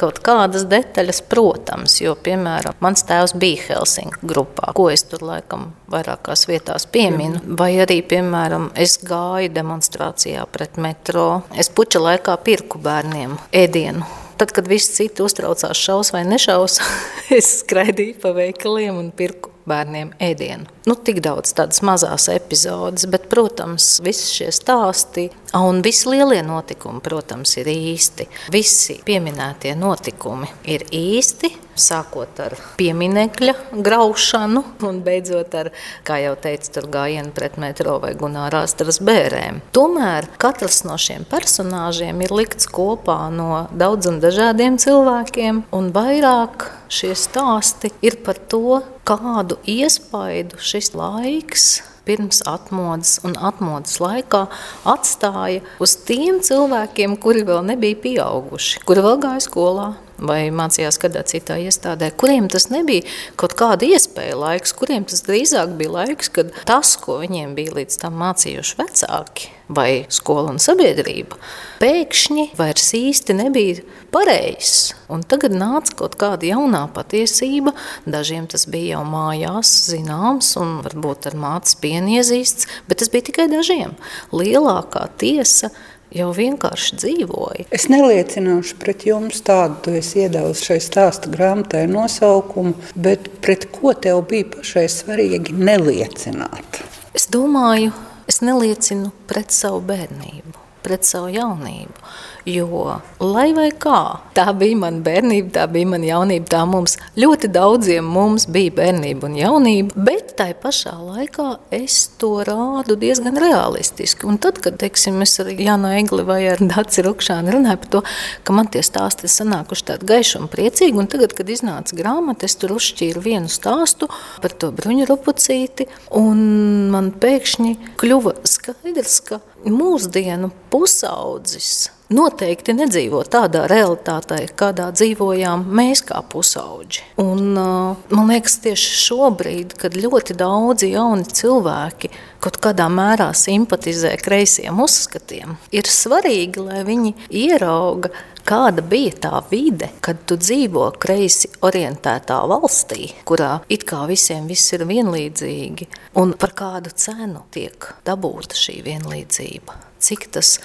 kaut 0.00 0.20
kādas 0.24 0.66
detaļas, 0.70 1.22
protams, 1.30 1.98
jo, 2.02 2.14
piemēram, 2.16 2.76
mans 2.82 3.04
tēvs 3.08 3.36
bija 3.38 3.68
Helsinku 3.68 4.26
grupā, 4.32 4.72
ko 4.76 4.88
es 4.92 5.04
tur 5.08 5.24
laikam 5.26 5.70
vairākās 5.92 6.46
vietās 6.50 6.88
pieminu. 6.92 7.42
Vai 7.58 7.74
arī, 7.84 8.00
piemēram, 8.06 8.70
es 8.78 8.98
gāju 9.04 9.52
demonstrācijā 9.52 10.46
pret 10.52 10.80
metro. 10.80 11.42
Es 11.58 11.70
puča 11.70 12.02
laikā 12.02 12.36
pirku 12.44 12.80
bērniem 12.82 13.38
ēdienu. 13.52 14.08
Tad, 14.40 14.50
kad 14.56 14.66
visi 14.66 14.90
citi 14.96 15.22
uztraucās 15.22 15.78
šaus 15.78 16.10
vai 16.14 16.24
nešaus, 16.26 16.80
es 17.38 17.58
skraidīju 17.60 18.18
pa 18.22 18.32
veikaliem 18.36 18.98
un 18.98 19.12
pirku 19.14 19.52
bērniem 19.68 20.12
ēdienu. 20.22 20.66
Nu, 20.88 20.96
tik 20.98 21.20
daudz 21.22 21.52
tādas 21.54 21.82
mazas 21.86 22.26
epizodes, 22.32 23.06
bet, 23.10 23.28
protams, 23.30 24.00
visi 24.02 24.32
šie 24.40 24.48
stāsti 24.54 25.28
un 25.54 25.82
visi 25.84 26.10
lielie 26.10 26.40
notikumi, 26.46 27.02
protams, 27.04 27.54
ir 27.60 27.70
īsti. 27.70 28.26
Visi 28.54 28.98
pieminētie 29.06 29.76
notikumi 29.78 30.50
ir 30.66 30.86
īsti. 30.90 31.52
Sākot 31.72 32.36
ar 32.44 32.52
pieminiekļa 32.76 33.54
graušanu 33.86 34.60
un 34.84 34.98
beidzot 35.06 35.54
ar, 35.56 35.70
kā 36.04 36.18
jau 36.20 36.34
teicu, 36.36 36.82
gājienu 36.92 37.32
pret 37.32 37.56
metro 37.62 37.96
vai 38.02 38.12
gunārās 38.18 38.76
tras 38.76 39.00
bērēm. 39.00 39.62
Tomēr 39.72 40.28
katrs 40.42 40.82
no 40.84 40.98
šiem 41.00 41.24
personāžiem 41.30 42.20
ir 42.26 42.34
likts 42.34 42.68
kopā 42.68 43.30
no 43.32 43.64
daudziem 43.72 44.20
dažādiem 44.20 44.76
cilvēkiem, 44.82 45.64
un 45.72 45.92
vairāk 45.96 46.68
šie 46.92 47.14
stāsti 47.16 47.92
ir 48.04 48.18
par 48.24 48.36
to, 48.52 48.82
kādu 49.08 49.58
iespaidu 49.68 50.60
šis 50.60 50.92
laiks 50.98 51.66
pirms 52.06 52.42
atmodas 52.50 53.20
un 53.26 53.36
atmodas 53.38 54.00
laikā 54.02 54.44
atstāja 54.90 55.62
uz 55.82 55.94
tiem 56.06 56.40
cilvēkiem, 56.44 57.16
kuri 57.22 57.44
vēl 57.48 57.62
nebija 57.72 58.00
pieauguši, 58.02 58.82
kuri 58.88 59.04
vēl 59.06 59.20
gāja 59.22 59.44
skolā, 59.46 59.92
vai 60.22 60.42
mācījās 60.54 61.00
kādā 61.02 61.24
citā 61.28 61.58
iestādē, 61.62 62.12
kuriem 62.18 62.48
tas 62.52 62.68
nebija 62.72 63.06
kaut 63.40 63.56
kāda 63.58 63.88
iespēja 63.88 64.38
laiks, 64.38 64.74
kuriem 64.78 65.06
tas 65.08 65.24
drīzāk 65.26 65.76
bija 65.80 65.96
laiks, 65.98 66.30
kad 66.32 66.54
tas, 66.68 66.94
ko 67.00 67.20
viņiem 67.22 67.56
bija 67.58 67.76
līdz 67.80 67.98
tam 68.04 68.20
mācījuši 68.22 68.78
vecāki 68.80 69.52
vai 69.72 70.04
skola 70.12 70.52
un 70.52 70.60
sabiedrība, 70.60 71.38
pēkšņi 71.80 72.50
vairs 72.58 72.92
īsti 72.98 73.36
nebija 73.38 73.84
pareizs. 74.12 74.92
Un 75.12 75.24
tagad 75.28 75.54
nāca 75.56 75.94
kaut 76.02 76.16
kāda 76.20 76.50
jaunā 76.50 76.82
patiesība, 76.94 77.74
dažiem 78.08 78.48
tas 78.50 78.66
bija 78.70 78.98
jau 78.98 79.04
mājās 79.08 79.70
zināms 79.90 80.52
un 80.60 80.78
varbūt 80.84 81.30
ar 81.30 81.38
mātes 81.40 81.76
pienu 81.80 82.18
iezīsts, 82.18 82.68
bet 82.88 83.02
tas 83.02 83.12
bija 83.12 83.28
tikai 83.30 83.48
dažiem. 83.52 83.96
Lielākā 84.34 85.06
tiesa 85.20 85.72
jau 86.16 86.30
vienkārši 86.36 86.98
dzīvoja. 87.00 87.66
Es 87.74 87.88
neliecināšu 87.92 88.78
pret 88.82 89.06
jums 89.08 89.42
tādu, 89.46 89.78
tu 89.86 89.94
esi 89.98 90.24
iedavusi 90.26 90.68
šai 90.70 90.78
stāstu 90.84 91.32
grāmatai 91.32 91.84
nosaukumu, 91.90 92.74
bet 92.94 93.28
pret 93.44 93.68
ko 93.74 93.94
tev 93.94 94.24
bija 94.30 94.50
pašai 94.56 94.86
svarīgi 94.92 95.56
neliecināt? 95.56 96.82
Es 97.16 97.28
domāju, 97.32 97.92
es 98.30 98.40
neliecinu 98.44 99.12
pret 99.30 99.54
savu 99.54 99.82
bērnību, 99.88 100.54
pret 100.84 101.08
savu 101.08 101.32
jaunību. 101.32 102.06
Jo, 102.42 102.96
lai 103.22 103.52
vai 103.54 103.68
kā, 103.70 104.18
tā 104.34 104.48
bija 104.58 104.74
mana 104.80 104.98
bērnība, 105.06 105.52
tā 105.54 105.66
bija 105.70 105.86
mana 105.92 106.08
jaunība, 106.08 106.48
tā 106.50 106.64
mums 106.66 106.96
ļoti 107.14 107.52
daudziem 107.54 108.08
mums 108.10 108.48
bija 108.50 108.72
bērnība 108.80 109.28
un 109.28 109.36
jaunība, 109.38 110.02
bet 110.08 110.32
tai 110.40 110.48
pašā 110.58 110.96
laikā 110.98 111.46
es 111.78 112.00
to 112.18 112.32
rādu 112.48 112.96
diezgan 112.98 113.38
realistiski. 113.38 114.26
Un 114.26 114.40
tad, 114.42 114.58
kad, 114.64 114.80
teiksim, 114.82 115.22
es 115.22 115.36
ar 115.38 115.52
Jānu 115.54 115.92
Egli 116.00 116.26
vai 116.26 116.40
ar 116.50 116.58
Daci 116.58 117.06
Rukšānu 117.06 117.54
runāju 117.54 117.82
par 117.84 117.92
to, 117.94 118.02
ka 118.42 118.58
man 118.58 118.72
tie 118.74 118.82
stāsti 118.82 119.30
ir 119.30 119.34
sanākuši 119.36 119.88
tādi 119.92 120.10
gaiši 120.10 120.42
un 120.42 120.50
priecīgi, 120.50 120.98
un 120.98 121.12
tagad, 121.14 121.38
kad 121.38 121.46
iznāca 121.46 121.94
grāmata, 121.94 122.50
es 122.50 122.58
tur 122.58 122.74
uzšķīru 122.74 123.22
vienu 123.22 123.54
stāstu 123.54 124.10
par 124.42 124.58
to 124.58 124.74
bruņu 124.74 125.06
rupucīti, 125.14 125.86
un 126.18 126.90
man 126.90 127.14
pēkšņi 127.22 127.78
kļuva 128.02 128.40
skaidrs, 128.50 129.20
ka 129.30 129.44
mūsdienu 129.62 130.50
pusaudzis 130.74 131.92
noteikti 132.14 132.74
nedzīvo 132.76 133.22
tādā 133.30 133.64
realitātē, 133.70 134.42
kādā 134.58 134.90
dzīvojām 134.94 135.64
mēs 135.74 136.04
kā 136.08 136.22
pusauģi. 136.32 137.06
Un, 137.22 137.54
man 137.56 138.32
liekas, 138.32 138.58
tieši 138.64 138.98
šobrīd, 139.06 139.76
kad 139.80 139.96
ļoti 139.98 140.36
daudzi 140.38 140.92
jauni 140.94 141.26
cilvēki 141.28 142.12
kaut 142.42 142.58
kādā 142.62 142.88
mērā 142.90 143.30
simpatizē 143.36 144.16
kreisiem 144.22 144.80
uzskatiem, 144.82 145.56
ir 145.74 145.88
svarīgi, 145.88 146.64
lai 146.66 146.82
viņi 146.86 147.14
ierauga, 147.44 148.10
kāda 148.48 148.82
bija 148.82 149.14
tā 149.26 149.42
vide, 149.50 149.88
kad 150.02 150.24
tu 150.26 150.36
dzīvo 150.40 150.88
kreisi 151.02 151.50
orientētā 151.62 152.40
valstī, 152.50 153.12
kurā 153.28 153.60
it 153.72 153.86
kā 153.88 154.02
visiem 154.10 154.48
viss 154.50 154.74
ir 154.74 154.86
vienlīdzīgi, 154.88 155.88
un 156.18 156.34
par 156.38 156.54
kādu 156.58 156.94
cenu 156.94 157.46
tiek 157.54 157.92
dabūta 158.06 158.58
šī 158.58 158.80
vienlīdzība. 158.88 159.78
Cik 160.02 160.32
tas 160.34 160.56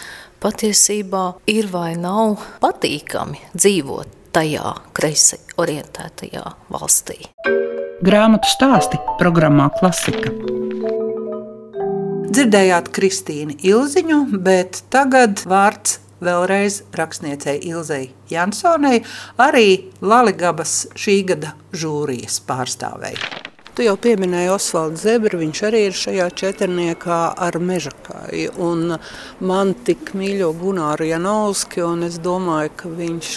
patiesībā 0.44 1.26
ir 1.50 1.70
vai 1.72 1.96
nav 2.00 2.38
patīkami 2.62 3.42
dzīvot 3.56 4.14
tajā 4.36 4.74
kreisi 4.98 5.40
orientētajā 5.58 6.44
valstī. 6.74 7.20
Grāmatu 8.06 8.50
stāsti 8.52 9.00
programmā 9.18 9.72
Klasika. 9.80 10.34
Dzirdējāt 12.28 12.92
Kristīnu 12.94 13.58
Ilziņu, 13.66 14.20
bet 14.46 14.84
tagad 14.94 15.42
vārds 15.50 15.98
vēlreiz 16.22 16.84
rakstniecei 16.98 17.58
Ilzei 17.72 18.12
Jansonai, 18.30 19.02
arī 19.42 19.90
Laligabas 20.06 20.84
šī 20.98 21.20
gada 21.34 21.56
žūrijas 21.74 22.42
pārstāvēja. 22.46 23.47
Tu 23.78 23.84
jau 23.86 23.94
pieminēji 24.02 24.50
Osvaldu 24.50 24.98
Zebru, 24.98 25.38
viņš 25.38 25.60
arī 25.68 25.84
ir 25.86 25.94
šajā 25.94 26.26
četrniekā 26.42 27.18
ar 27.46 27.60
mežakāju. 27.62 28.56
Un 28.58 28.96
man 29.46 29.76
tik 29.86 30.16
mīļo 30.18 30.48
Gunāru 30.58 31.06
Janovski, 31.06 31.84
un 31.86 32.08
es 32.08 32.18
domāju, 32.18 32.72
ka 32.80 32.90
viņš 32.90 33.30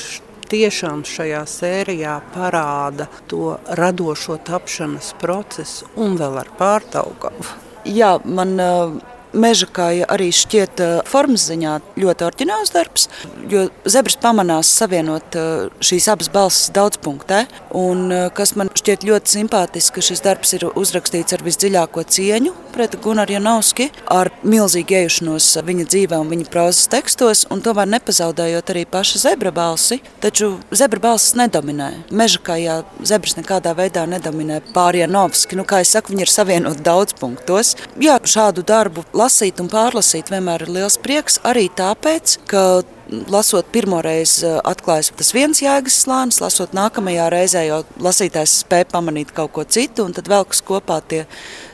tiešām 0.48 1.02
šajā 1.04 1.42
sērijā 1.44 2.14
parāda 2.32 3.10
to 3.28 3.58
radošo 3.82 4.38
tapšanas 4.48 5.12
procesu 5.20 5.92
un 6.00 6.16
vēl 6.16 6.40
ar 6.40 6.48
pārtaugavu. 6.56 7.44
Jā, 7.84 8.14
man 8.24 8.56
uh, 8.64 8.96
Meža 9.30 9.68
kāja 9.70 10.08
arī 10.10 10.30
šķiet 10.34 10.80
eh, 10.82 10.92
formas 11.06 11.44
ziņā 11.46 11.76
ļoti 12.02 12.24
oriģināls 12.26 12.72
darbs, 12.74 13.06
jo 13.50 13.68
zebras 13.86 14.16
pamanās 14.18 14.70
savienot 14.74 15.36
eh, 15.38 15.68
šīs 15.86 16.08
abas 16.10 16.30
balsis 16.34 16.72
daudzpunktē. 16.74 17.44
Un, 17.78 18.08
eh, 18.10 18.26
kas 18.34 18.56
man 18.58 18.72
šķiet 18.74 19.06
ļoti 19.06 19.36
simpātiski, 19.36 20.00
ka 20.00 20.06
šis 20.08 20.24
darbs 20.24 20.54
ir 20.58 20.66
uzrakstīts 20.74 21.36
ar 21.36 21.44
visdziļāko 21.46 22.02
cieņu 22.10 22.54
pret 22.74 22.96
Gunaru 23.02 23.36
Janovski, 23.36 23.90
ar 24.10 24.32
milzīgu 24.42 24.96
iejušanos 24.98 25.46
viņa 25.66 25.86
dzīvē 25.92 26.18
un 26.24 26.34
viņa 26.34 26.48
prozas 26.50 26.90
tekstos, 26.90 27.44
un 27.54 27.62
tomēr 27.62 27.86
nepazaudējot 27.94 28.74
arī 28.74 28.84
paša 28.90 29.22
zebra 29.28 29.54
balsi. 29.54 30.00
Taču 30.22 30.56
zebra 30.74 31.04
balsis 31.06 31.36
nedominē. 31.38 31.92
Meža 32.10 32.42
kājā 32.50 32.80
zebras 33.06 33.38
nekādā 33.38 33.76
veidā 33.78 34.08
nedominē 34.10 34.58
pāri 34.74 35.04
Janovski. 35.04 35.58
Nu, 35.58 35.66
kā 35.68 35.84
es 35.84 35.94
saku, 35.94 36.16
viņi 36.16 36.26
ir 36.26 36.34
savienoti 36.34 36.82
daudzpunktos. 36.86 37.76
Jā, 38.02 38.18
šādu 38.26 38.66
darbu 38.66 39.06
lasīt 39.20 39.60
un 39.62 39.68
pārlasīt 39.70 40.32
vienmēr 40.32 40.64
ir 40.66 40.72
liels 40.80 40.98
prieks. 41.00 41.38
Arī 41.46 41.68
tāpēc, 41.76 42.38
ka 42.50 42.64
lasot 43.10 43.66
pirmo 43.72 44.00
reizi, 44.02 44.46
eh, 44.46 44.60
atklājas 44.64 45.10
tas 45.16 45.32
viens 45.34 45.62
jēgas 45.62 45.98
slānis, 46.04 46.40
lasot 46.42 46.74
nākamajā 46.76 47.26
reizē, 47.32 47.64
jau 47.66 47.82
lasītājs 47.98 48.60
spēja 48.64 48.88
pamanīt 48.92 49.34
kaut 49.34 49.52
ko 49.52 49.64
citu, 49.64 50.06
un 50.06 50.14
tad 50.16 50.30
velkas 50.30 50.62
kopā 50.62 51.00
tie 51.02 51.26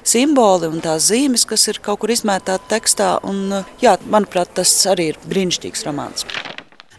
simboli 0.04 0.70
un 0.70 0.80
tās 0.80 1.10
zīmes, 1.10 1.46
kas 1.46 1.68
ir 1.68 1.80
kaut 1.82 2.00
kur 2.00 2.14
izmētāti 2.14 2.70
tekstā. 2.72 3.18
Un, 3.24 3.52
eh, 3.52 3.64
jā, 3.80 3.96
manuprāt, 4.08 4.54
tas 4.54 4.72
arī 4.86 5.12
ir 5.12 5.16
brīnišķīgs 5.28 5.84
romāns. 5.84 6.24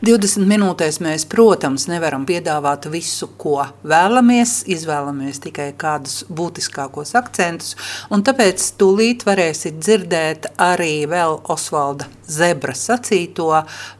20 0.05 0.45
minūtēs 0.45 0.99
mēs, 1.01 1.23
protams, 1.25 1.87
nevaram 1.89 2.25
piedāvāt 2.29 2.85
visu, 2.93 3.31
ko 3.41 3.63
vēlamies. 3.87 4.59
Izvēlamies 4.69 5.41
tikai 5.41 5.71
kādus 5.79 6.19
būtiskākos 6.29 7.15
akcentus, 7.17 7.73
un 8.13 8.21
tāpēc 8.27 8.61
tūlīt 8.77 9.25
varēsiet 9.25 9.79
dzirdēt 9.81 10.51
arī 10.61 11.07
vēl 11.09 11.39
Osvalda 11.49 12.05
Zebra 12.29 12.77
sacīto 12.77 13.49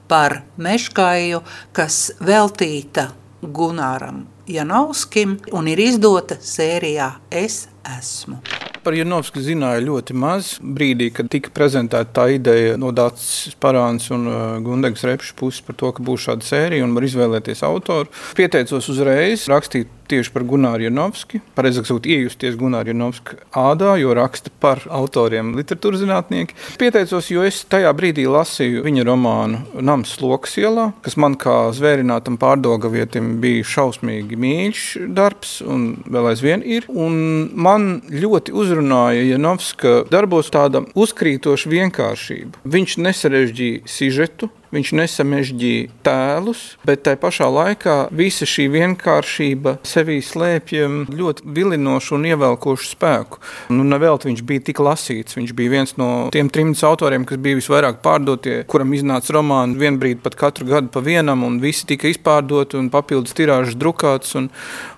par 0.08 0.42
meškāju, 0.62 1.42
kas 1.74 2.12
veltīta 2.22 3.10
Gunāram 3.42 4.28
Janovskim 4.48 5.40
un 5.58 5.68
ir 5.74 5.82
izdota 5.82 6.38
sērijā 6.42 7.12
Es 7.32 7.66
esmu. 7.98 8.40
Par 8.88 8.96
Janovsku 8.96 9.42
zināju 9.44 9.82
ļoti 9.84 10.14
maz. 10.16 10.54
Brīdī, 10.64 11.10
kad 11.12 11.28
tika 11.28 11.52
prezentēta 11.52 12.08
tā 12.22 12.30
ideja 12.38 12.78
no 12.80 12.94
Dārts 12.96 13.52
Parāns 13.60 14.06
un 14.16 14.24
uh, 14.32 14.38
Gundegas 14.64 15.04
Repša 15.04 15.36
puses 15.36 15.60
par 15.68 15.76
to, 15.76 15.90
ka 15.92 16.06
būs 16.08 16.30
šāda 16.30 16.48
sērija 16.48 16.86
un 16.88 16.96
var 16.96 17.04
izvēlēties 17.04 17.66
autoru, 17.68 18.08
pieteicos 18.40 18.88
uzreiz 18.94 19.44
rakstīt 19.52 19.92
tieši 20.10 20.34
par 20.34 20.46
Gunāru 20.48 20.88
Janovski. 20.88 21.42
Pareizāk 21.58 21.88
sakot, 21.90 22.08
iejusties 22.10 22.58
Gunāru 22.60 22.94
Janovska 22.94 23.38
ādā, 23.58 23.94
jo 24.02 24.16
raksta 24.18 24.52
par 24.64 24.84
autoriem 24.94 25.54
literatūras 25.58 26.02
zinātnieki. 26.04 26.58
Pieteicos, 26.82 27.30
jo 27.34 27.46
es 27.48 27.64
tajā 27.70 27.92
brīdī 27.98 28.28
lasīju 28.32 28.86
viņa 28.86 29.06
romānu 29.08 29.82
Nams 29.86 30.16
Lokas 30.24 30.58
ielā, 30.62 30.90
kas 31.06 31.18
man 31.20 31.38
kā 31.40 31.58
zvērinātam 31.76 32.40
pārdogavietim 32.42 33.38
bija 33.44 33.66
šausmīgi 33.68 34.40
mīļš 34.40 34.86
darbs 35.18 35.58
un 35.66 35.88
vēl 36.08 36.32
aizvien 36.34 36.66
ir. 36.66 36.88
Un 36.92 37.50
man 37.58 37.90
ļoti 38.12 38.56
uzrunāja 38.56 39.26
Janovska 39.34 39.98
darbos 40.12 40.52
tāda 40.54 40.84
uzkrītoša 40.98 41.74
vienkāršība. 41.74 42.64
Viņš 42.78 42.98
nesarežģīja 43.04 43.84
sižetu, 43.92 44.52
Viņš 44.74 44.92
nesamežģīja 45.00 45.92
tēlus, 46.04 46.64
bet 46.88 47.06
tajā 47.08 47.20
pašā 47.22 47.48
laikā 47.48 47.96
visa 48.12 48.48
šī 48.48 48.68
vienkāršība 48.74 49.78
sevī 49.88 50.18
slēpj 50.26 50.82
ļoti 51.08 51.48
vilinošu 51.56 52.18
un 52.18 52.28
ievelkošu 52.28 52.90
spēku. 52.92 53.40
Nu, 53.72 53.86
Nevelti 53.88 54.28
viņš 54.28 54.44
bija 54.48 54.66
tik 54.68 54.82
lasīts. 54.84 55.38
Viņš 55.38 55.54
bija 55.56 55.74
viens 55.78 55.96
no 56.00 56.10
tiem 56.36 56.52
trim 56.52 56.74
autoriem, 56.76 57.24
kas 57.28 57.40
bija 57.42 57.60
visvairāk 57.60 58.02
pārdotie, 58.04 58.60
kuram 58.68 58.92
iznāca 58.98 59.38
romāni 59.38 59.80
vienbrīd 59.80 60.20
pat 60.26 60.36
katru 60.40 60.68
gadu 60.68 60.92
pa 60.92 61.04
vienam, 61.06 61.46
un 61.48 61.62
visi 61.64 61.88
tika 61.88 62.12
izpārdoti 62.12 62.80
un 62.80 62.92
papildus 62.92 63.36
tirāžas 63.38 63.78
drukāts. 63.80 64.36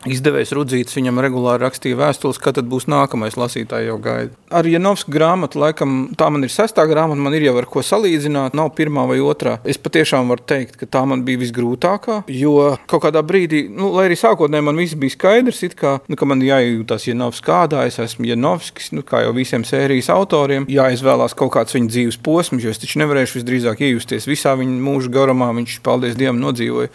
Izdevējs 0.09 0.55
Rudzīts 0.55 0.97
viņam 0.97 1.21
regulāri 1.21 1.65
rakstīja 1.65 1.99
vēstules, 1.99 2.41
kad 2.41 2.57
būs 2.65 2.89
nākamais 2.89 3.37
lasītājs 3.37 3.89
jau 3.91 3.99
gaida. 4.01 4.33
Ar 4.49 4.65
Janovsku 4.65 5.13
grāmatu, 5.13 5.59
laikam, 5.61 5.97
tā 6.17 6.29
man 6.33 6.47
ir 6.47 6.53
sestā 6.53 6.87
grāmata, 6.89 7.21
man 7.21 7.35
ir 7.37 7.45
jau 7.49 7.57
ar 7.59 7.67
ko 7.69 7.83
salīdzināt, 7.85 8.57
nav 8.57 8.71
pirmā 8.77 9.05
vai 9.09 9.19
otrā. 9.21 9.58
Es 9.67 9.79
patiešām 9.81 10.29
varu 10.31 10.43
teikt, 10.47 10.77
ka 10.79 10.87
tā 10.87 11.01
man 11.09 11.25
bija 11.27 11.41
visgrūtākā, 11.41 12.21
jo 12.31 12.55
kaut 12.89 13.03
kādā 13.03 13.23
brīdī, 13.25 13.65
nu, 13.71 13.91
lai 13.95 14.07
arī 14.07 14.17
sākotnēji 14.19 14.65
man 14.65 14.79
viss 14.79 14.97
bija 14.99 15.15
skaidrs, 15.15 15.61
kā, 15.79 15.97
nu, 16.07 16.17
ka 16.19 16.27
man 16.29 16.43
jājūtas 16.45 17.09
Janovs 17.09 17.43
kādā, 17.45 17.83
es 17.89 17.99
esmu 17.99 18.29
Janovskis, 18.29 18.91
nu, 18.95 19.03
kā 19.07 19.23
jau 19.25 19.33
visiem 19.35 19.65
sērijas 19.67 20.11
autoriem, 20.13 20.67
jāizvēlās 20.71 21.35
kaut 21.37 21.53
kāds 21.57 21.75
viņa 21.75 21.91
dzīves 21.91 22.19
posms, 22.23 22.63
jo 22.63 22.73
es 22.73 22.81
taču 22.81 23.01
nevarēšu 23.03 23.39
visdrīzāk 23.39 23.83
iejusties 23.87 24.29
visā 24.29 24.55
viņa 24.59 24.79
mūža 24.85 25.11
garumā, 25.19 25.51
viņš, 25.59 25.79
paldies 25.85 26.19
Dievam, 26.19 26.39
nodzīvoja 26.43 26.93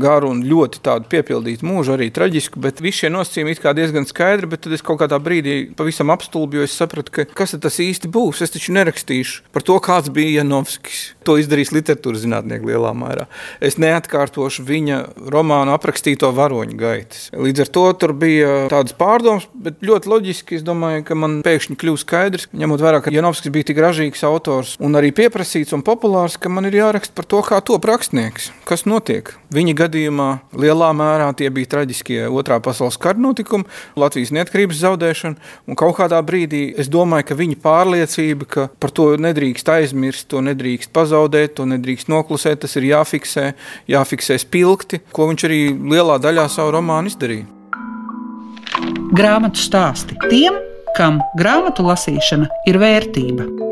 garu 0.00 0.30
un 0.34 0.42
ļoti 0.46 0.82
tādu 0.84 1.08
piepildītu 1.10 1.66
mūžu, 1.66 1.94
arī 1.96 2.10
traģisku, 2.14 2.60
bet 2.62 2.82
visi 2.84 3.04
šie 3.04 3.12
nosacījumi 3.14 3.54
ir 3.56 3.76
diezgan 3.78 4.06
skaidri. 4.08 4.50
Bet 4.50 4.64
tad 4.66 4.74
es 4.76 4.84
kaut 4.84 5.00
kādā 5.02 5.18
brīdī 5.22 5.72
pavisam 5.76 6.12
apstulbju, 6.14 6.64
es 6.66 6.76
sapratu, 6.76 7.14
ka 7.14 7.26
kas 7.26 7.56
tas 7.60 7.80
īsti 7.82 8.10
būs. 8.12 8.42
Es 8.44 8.54
taču 8.54 8.74
nerakstīšu 8.76 9.50
par 9.54 9.64
to, 9.66 9.78
kāds 9.82 10.12
bija 10.14 10.40
Janovskis. 10.40 11.14
To 11.26 11.36
izdarīs 11.40 11.72
literatūras 11.74 12.24
zinātnieki 12.24 12.70
lielā 12.70 12.92
mērā. 12.96 13.26
Es 13.62 13.78
neatkārtošu 13.80 14.64
viņa 14.66 15.00
romānu 15.30 15.74
aprakstīto 15.74 16.30
varoņu 16.34 16.78
gaitas. 16.80 17.28
Līdz 17.36 17.66
ar 17.66 17.72
to 17.74 17.84
tur 18.00 18.14
bija 18.16 18.66
tādas 18.72 18.96
pārdomas, 18.96 19.46
bet 19.54 19.82
ļoti 19.84 20.10
loģiski. 20.10 20.58
Es 20.60 20.66
domāju, 20.66 21.04
ka 21.06 21.18
man 21.18 21.40
pēkšņi 21.46 21.78
kļūst 21.80 22.06
skaidrs, 22.06 22.48
ņemot 22.56 22.82
vērā, 22.82 23.02
ka 23.04 23.12
Janovskis 23.14 23.52
bija 23.54 23.70
tik 23.70 23.80
ražīgs 23.84 24.24
autors 24.26 24.74
un 24.82 24.98
arī 24.98 25.12
pieprasīts 25.16 25.74
un 25.76 25.84
populārs, 25.86 26.38
ka 26.40 26.52
man 26.52 26.68
ir 26.68 26.80
jāraksta 26.80 27.14
par 27.16 27.28
to, 27.30 27.42
kā 27.46 27.60
top 27.64 27.86
rakstnieks, 27.88 28.50
kas 28.68 28.86
notiek. 28.88 29.34
Viņa 29.54 29.76
gadījumā 29.80 30.28
lielā 30.60 30.90
mērā 30.96 31.30
tie 31.36 31.50
bija 31.52 31.72
traģiskie 31.76 32.22
otrā 32.28 32.60
pasaules 32.62 32.98
kara 33.00 33.20
notikumi, 33.20 33.66
Latvijas 33.98 34.32
neatkarības 34.36 34.82
zaudēšana. 34.84 35.50
Un 35.68 35.78
kaut 35.78 35.96
kādā 35.98 36.20
brīdī 36.26 36.62
es 36.78 36.90
domāju, 36.92 37.30
ka 37.30 37.38
viņa 37.38 37.60
pārliecība, 37.64 38.48
ka 38.50 38.66
par 38.80 38.94
to 38.94 39.10
nedrīkst 39.20 39.72
aizmirst, 39.76 40.28
to 40.32 40.42
nedrīkst 40.44 40.92
pazaudēt, 40.96 41.56
to 41.58 41.68
nedrīkst 41.70 42.10
noklusēt, 42.12 42.62
tas 42.64 42.76
ir 42.80 42.90
jāfiksē, 42.90 43.50
jāfiksē 43.90 44.38
spilgti, 44.42 45.02
ko 45.14 45.30
viņš 45.30 45.48
arī 45.48 45.62
lielā 45.94 46.20
daļā 46.22 46.48
savu 46.52 46.76
romānu 46.78 47.12
izdarīja. 47.12 47.48
Grāmatu 49.16 49.58
stāsti 49.58 50.14
tiem, 50.30 50.60
kam 50.96 51.18
grāmatu 51.38 51.84
lasīšana 51.86 52.46
ir 52.70 52.78
vērtība. 52.82 53.69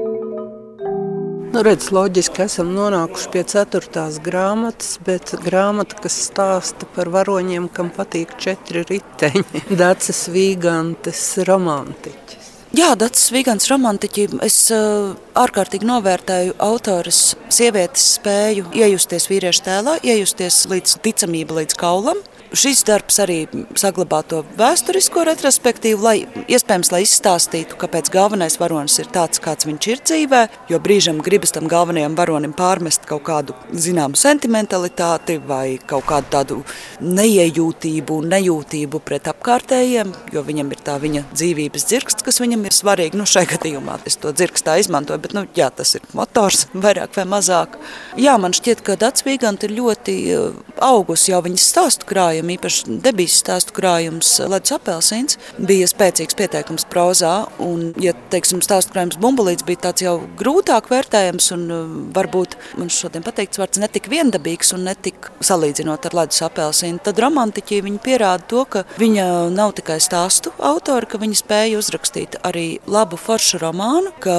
Nu, 1.48 1.62
redz, 1.64 1.86
loģiski 1.96 2.42
esam 2.44 2.74
nonākuši 2.76 3.30
pie 3.32 3.42
ceturtās 3.48 4.18
grāmatas, 4.20 4.98
bet 5.06 5.32
grāmata, 5.40 5.96
kas 6.04 6.18
stāsta 6.26 6.84
par 6.92 7.08
varoņiem, 7.14 7.70
kam 7.72 7.88
patīk 7.94 8.34
četri 8.42 8.82
riteņi. 8.90 9.62
Dācis 9.80 10.26
Vīgantes 10.34 11.22
romantiķis. 11.48 12.50
Jā, 12.76 12.90
Dārts 13.00 13.30
Vigants 13.32 13.64
romantiķi. 13.72 14.26
Es 14.44 14.58
uh, 14.76 15.14
ārkārtīgi 15.40 15.88
novērtēju 15.88 16.58
autoras 16.60 17.32
sievietes 17.48 18.04
spēju 18.18 18.68
iejusties 18.76 19.30
vīriešu 19.30 19.64
tēlā, 19.64 19.94
iejusties 20.04 20.66
līdz 20.68 20.98
ticamība 21.06 21.62
līdz 21.62 21.78
kaulam. 21.80 22.20
Šis 22.56 22.84
darbs 22.88 23.18
arī 23.22 23.38
saglabā 23.78 24.22
to 24.28 24.42
vēsturisko 24.58 25.24
retrospektīvu, 25.28 26.02
lai 26.04 26.16
iespējams, 26.48 26.90
lai 26.94 27.02
izstāstītu, 27.04 27.76
kāpēc 27.80 28.10
galvenais 28.14 28.58
varonis 28.60 28.98
ir 29.02 29.10
tāds, 29.12 29.42
kāds 29.42 29.68
viņš 29.68 29.88
ir 29.92 30.02
dzīvē, 30.04 30.42
jo 30.72 30.80
brīžam 30.82 31.20
gribas 31.24 31.54
tam 31.54 31.68
galvenajam 31.70 32.16
varonim 32.18 32.54
pārmest 32.56 33.06
kaut 33.08 33.24
kādu 33.28 33.56
zināmu 33.72 34.18
sentimentalitāti 34.18 35.38
vai 35.44 35.78
kaut 35.88 36.06
kādu 36.08 36.32
tādu 36.32 36.58
neiejūtību 37.04 38.20
nejūtību 38.28 39.02
pret 39.04 39.28
apkārtējiem, 39.32 40.12
jo 40.34 40.44
viņam 40.46 40.72
ir 40.74 40.82
tā 40.84 40.98
viņa 41.02 41.24
dzīvības 41.32 41.88
dzirksts, 41.88 42.26
kas 42.26 42.40
viņam 42.42 42.66
ir 42.68 42.76
svarīgi. 42.76 43.18
Nu, 43.18 43.26
šai 43.28 43.44
gadījumā 43.50 44.00
es 44.08 44.18
to 44.20 44.32
dzirkstā 44.34 44.78
izmantoju, 44.82 45.22
bet, 45.24 45.36
nu, 45.36 45.44
jā, 45.56 45.70
tas 45.74 45.94
ir 45.98 46.06
motors 46.16 46.66
vairāk 46.84 47.16
vai 47.18 47.26
mazāk. 47.28 47.78
Jā, 48.18 48.38
man 48.40 48.56
šķiet, 48.56 48.82
ka 48.86 48.98
Dats 49.00 49.26
Vīganti 49.26 49.68
ir 49.68 49.76
ļoti 49.78 50.16
eh, 50.34 50.60
augus 50.84 51.28
jau 51.30 51.42
viņas 51.44 51.68
stāstu 51.72 52.08
krājumu, 52.38 52.54
īpaši 52.56 52.98
debijas 53.02 53.38
stāstu 53.42 53.74
krājums 53.74 54.38
Ledus 54.48 54.72
apelsīns 54.76 55.38
bija 55.58 55.86
spēcīgs 55.88 56.36
pieteikums 56.38 56.86
prozā, 56.88 57.48
un, 57.58 57.92
ja, 58.00 58.14
teiksim, 58.30 58.60
stāstu 58.62 58.92
krājums 58.94 59.18
bumbulīts 59.18 59.66
bija 59.66 59.88
tāds 59.88 60.02
jau 60.02 60.20
grūtāk 60.38 60.90
vērtējams, 60.90 61.50
un 61.56 61.66
uh, 61.70 61.86
varbūt 62.14 62.56
man 62.78 62.90
šodien 62.90 63.24
pateikts 63.26 63.58
vārds 63.58 63.78
netik 63.78 64.08
viendabīgs 64.08 64.72
un 64.74 64.86
netik 64.86 65.30
salīdzinot 65.40 66.06
ar 66.06 66.18
Ledus 66.18 66.42
apelsīnu, 66.46 67.02
tad 67.02 67.18
romantiķi 67.18 67.82
viņi 67.84 68.02
pierāda 68.02 68.46
to, 68.48 68.64
ka 68.64 68.84
viņa 68.98 69.48
nav 69.54 69.74
tikai 69.78 69.98
stāstu 70.00 70.52
autori, 70.58 71.08
ka 71.08 71.18
viņa 71.18 71.42
spēja 71.42 71.78
uzrakstīt 71.80 72.38
arī 72.46 72.78
labu 72.86 73.18
foršu 73.18 73.60
romānu, 73.62 74.14
ka 74.22 74.36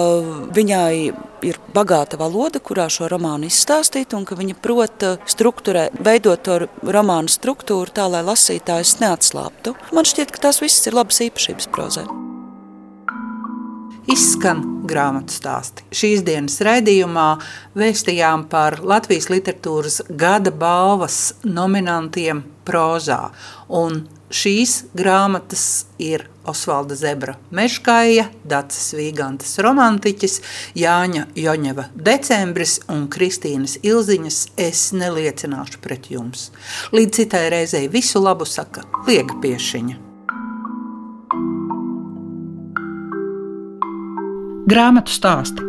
viņai 0.56 0.94
ir 1.46 1.60
bagāta 1.74 2.18
valoda, 2.20 2.60
kurā 2.60 2.90
šo 2.92 3.08
romānu 3.12 3.48
izstāstīt, 3.48 4.14
un 4.18 4.26
ka 4.28 4.36
viņa 4.40 4.58
prot 4.60 5.06
uh, 5.08 5.20
strukturē, 5.30 5.90
veidot 6.04 6.44
to 6.44 6.58
romānu 6.84 7.32
struktūru 7.32 7.89
tā, 7.94 8.08
lai 8.12 8.24
lasītājs 8.26 8.98
neatslāptu. 9.04 9.76
Man 9.96 10.08
šķiet, 10.08 10.34
ka 10.34 10.48
tās 10.48 10.62
visas 10.64 10.90
ir 10.90 10.98
labas 10.98 11.22
īpašības 11.26 11.70
prozē. 11.74 12.06
Izskan 14.10 14.64
grāmatu 14.90 15.36
stāsti. 15.36 15.84
Šīs 15.94 16.24
dienas 16.26 16.56
raidījumā 16.66 17.28
vēstījām 17.78 18.48
par 18.50 18.80
Latvijas 18.82 19.30
literatūras 19.30 20.00
gada 20.10 20.50
balvas 20.50 21.36
nominantiem 21.46 22.42
prozā. 22.66 23.28
Un 23.70 24.02
šīs 24.30 24.84
grāmatas 24.98 25.86
ir 26.02 26.26
Osvalda 26.50 26.96
Zebra 26.98 27.36
Meškāja, 27.54 28.30
Dacis 28.48 28.94
Vīgantas 28.98 29.58
romantiķis, 29.62 30.40
Jāņa 30.80 31.28
Joņeva 31.38 31.90
decembris 31.94 32.80
un 32.90 33.08
Kristīnas 33.12 33.78
Ilziņas 33.84 34.42
Es 34.58 34.90
neliecināšu 34.96 35.82
pret 35.84 36.10
jums. 36.14 36.50
Līdz 36.96 37.22
citai 37.22 37.48
reizei 37.54 37.88
visu 37.92 38.22
labu 38.24 38.48
saka 38.50 38.86
Liega 39.08 39.38
Piešiņa. 39.44 40.06
Grāmatu 44.70 45.10
stāsti 45.10 45.69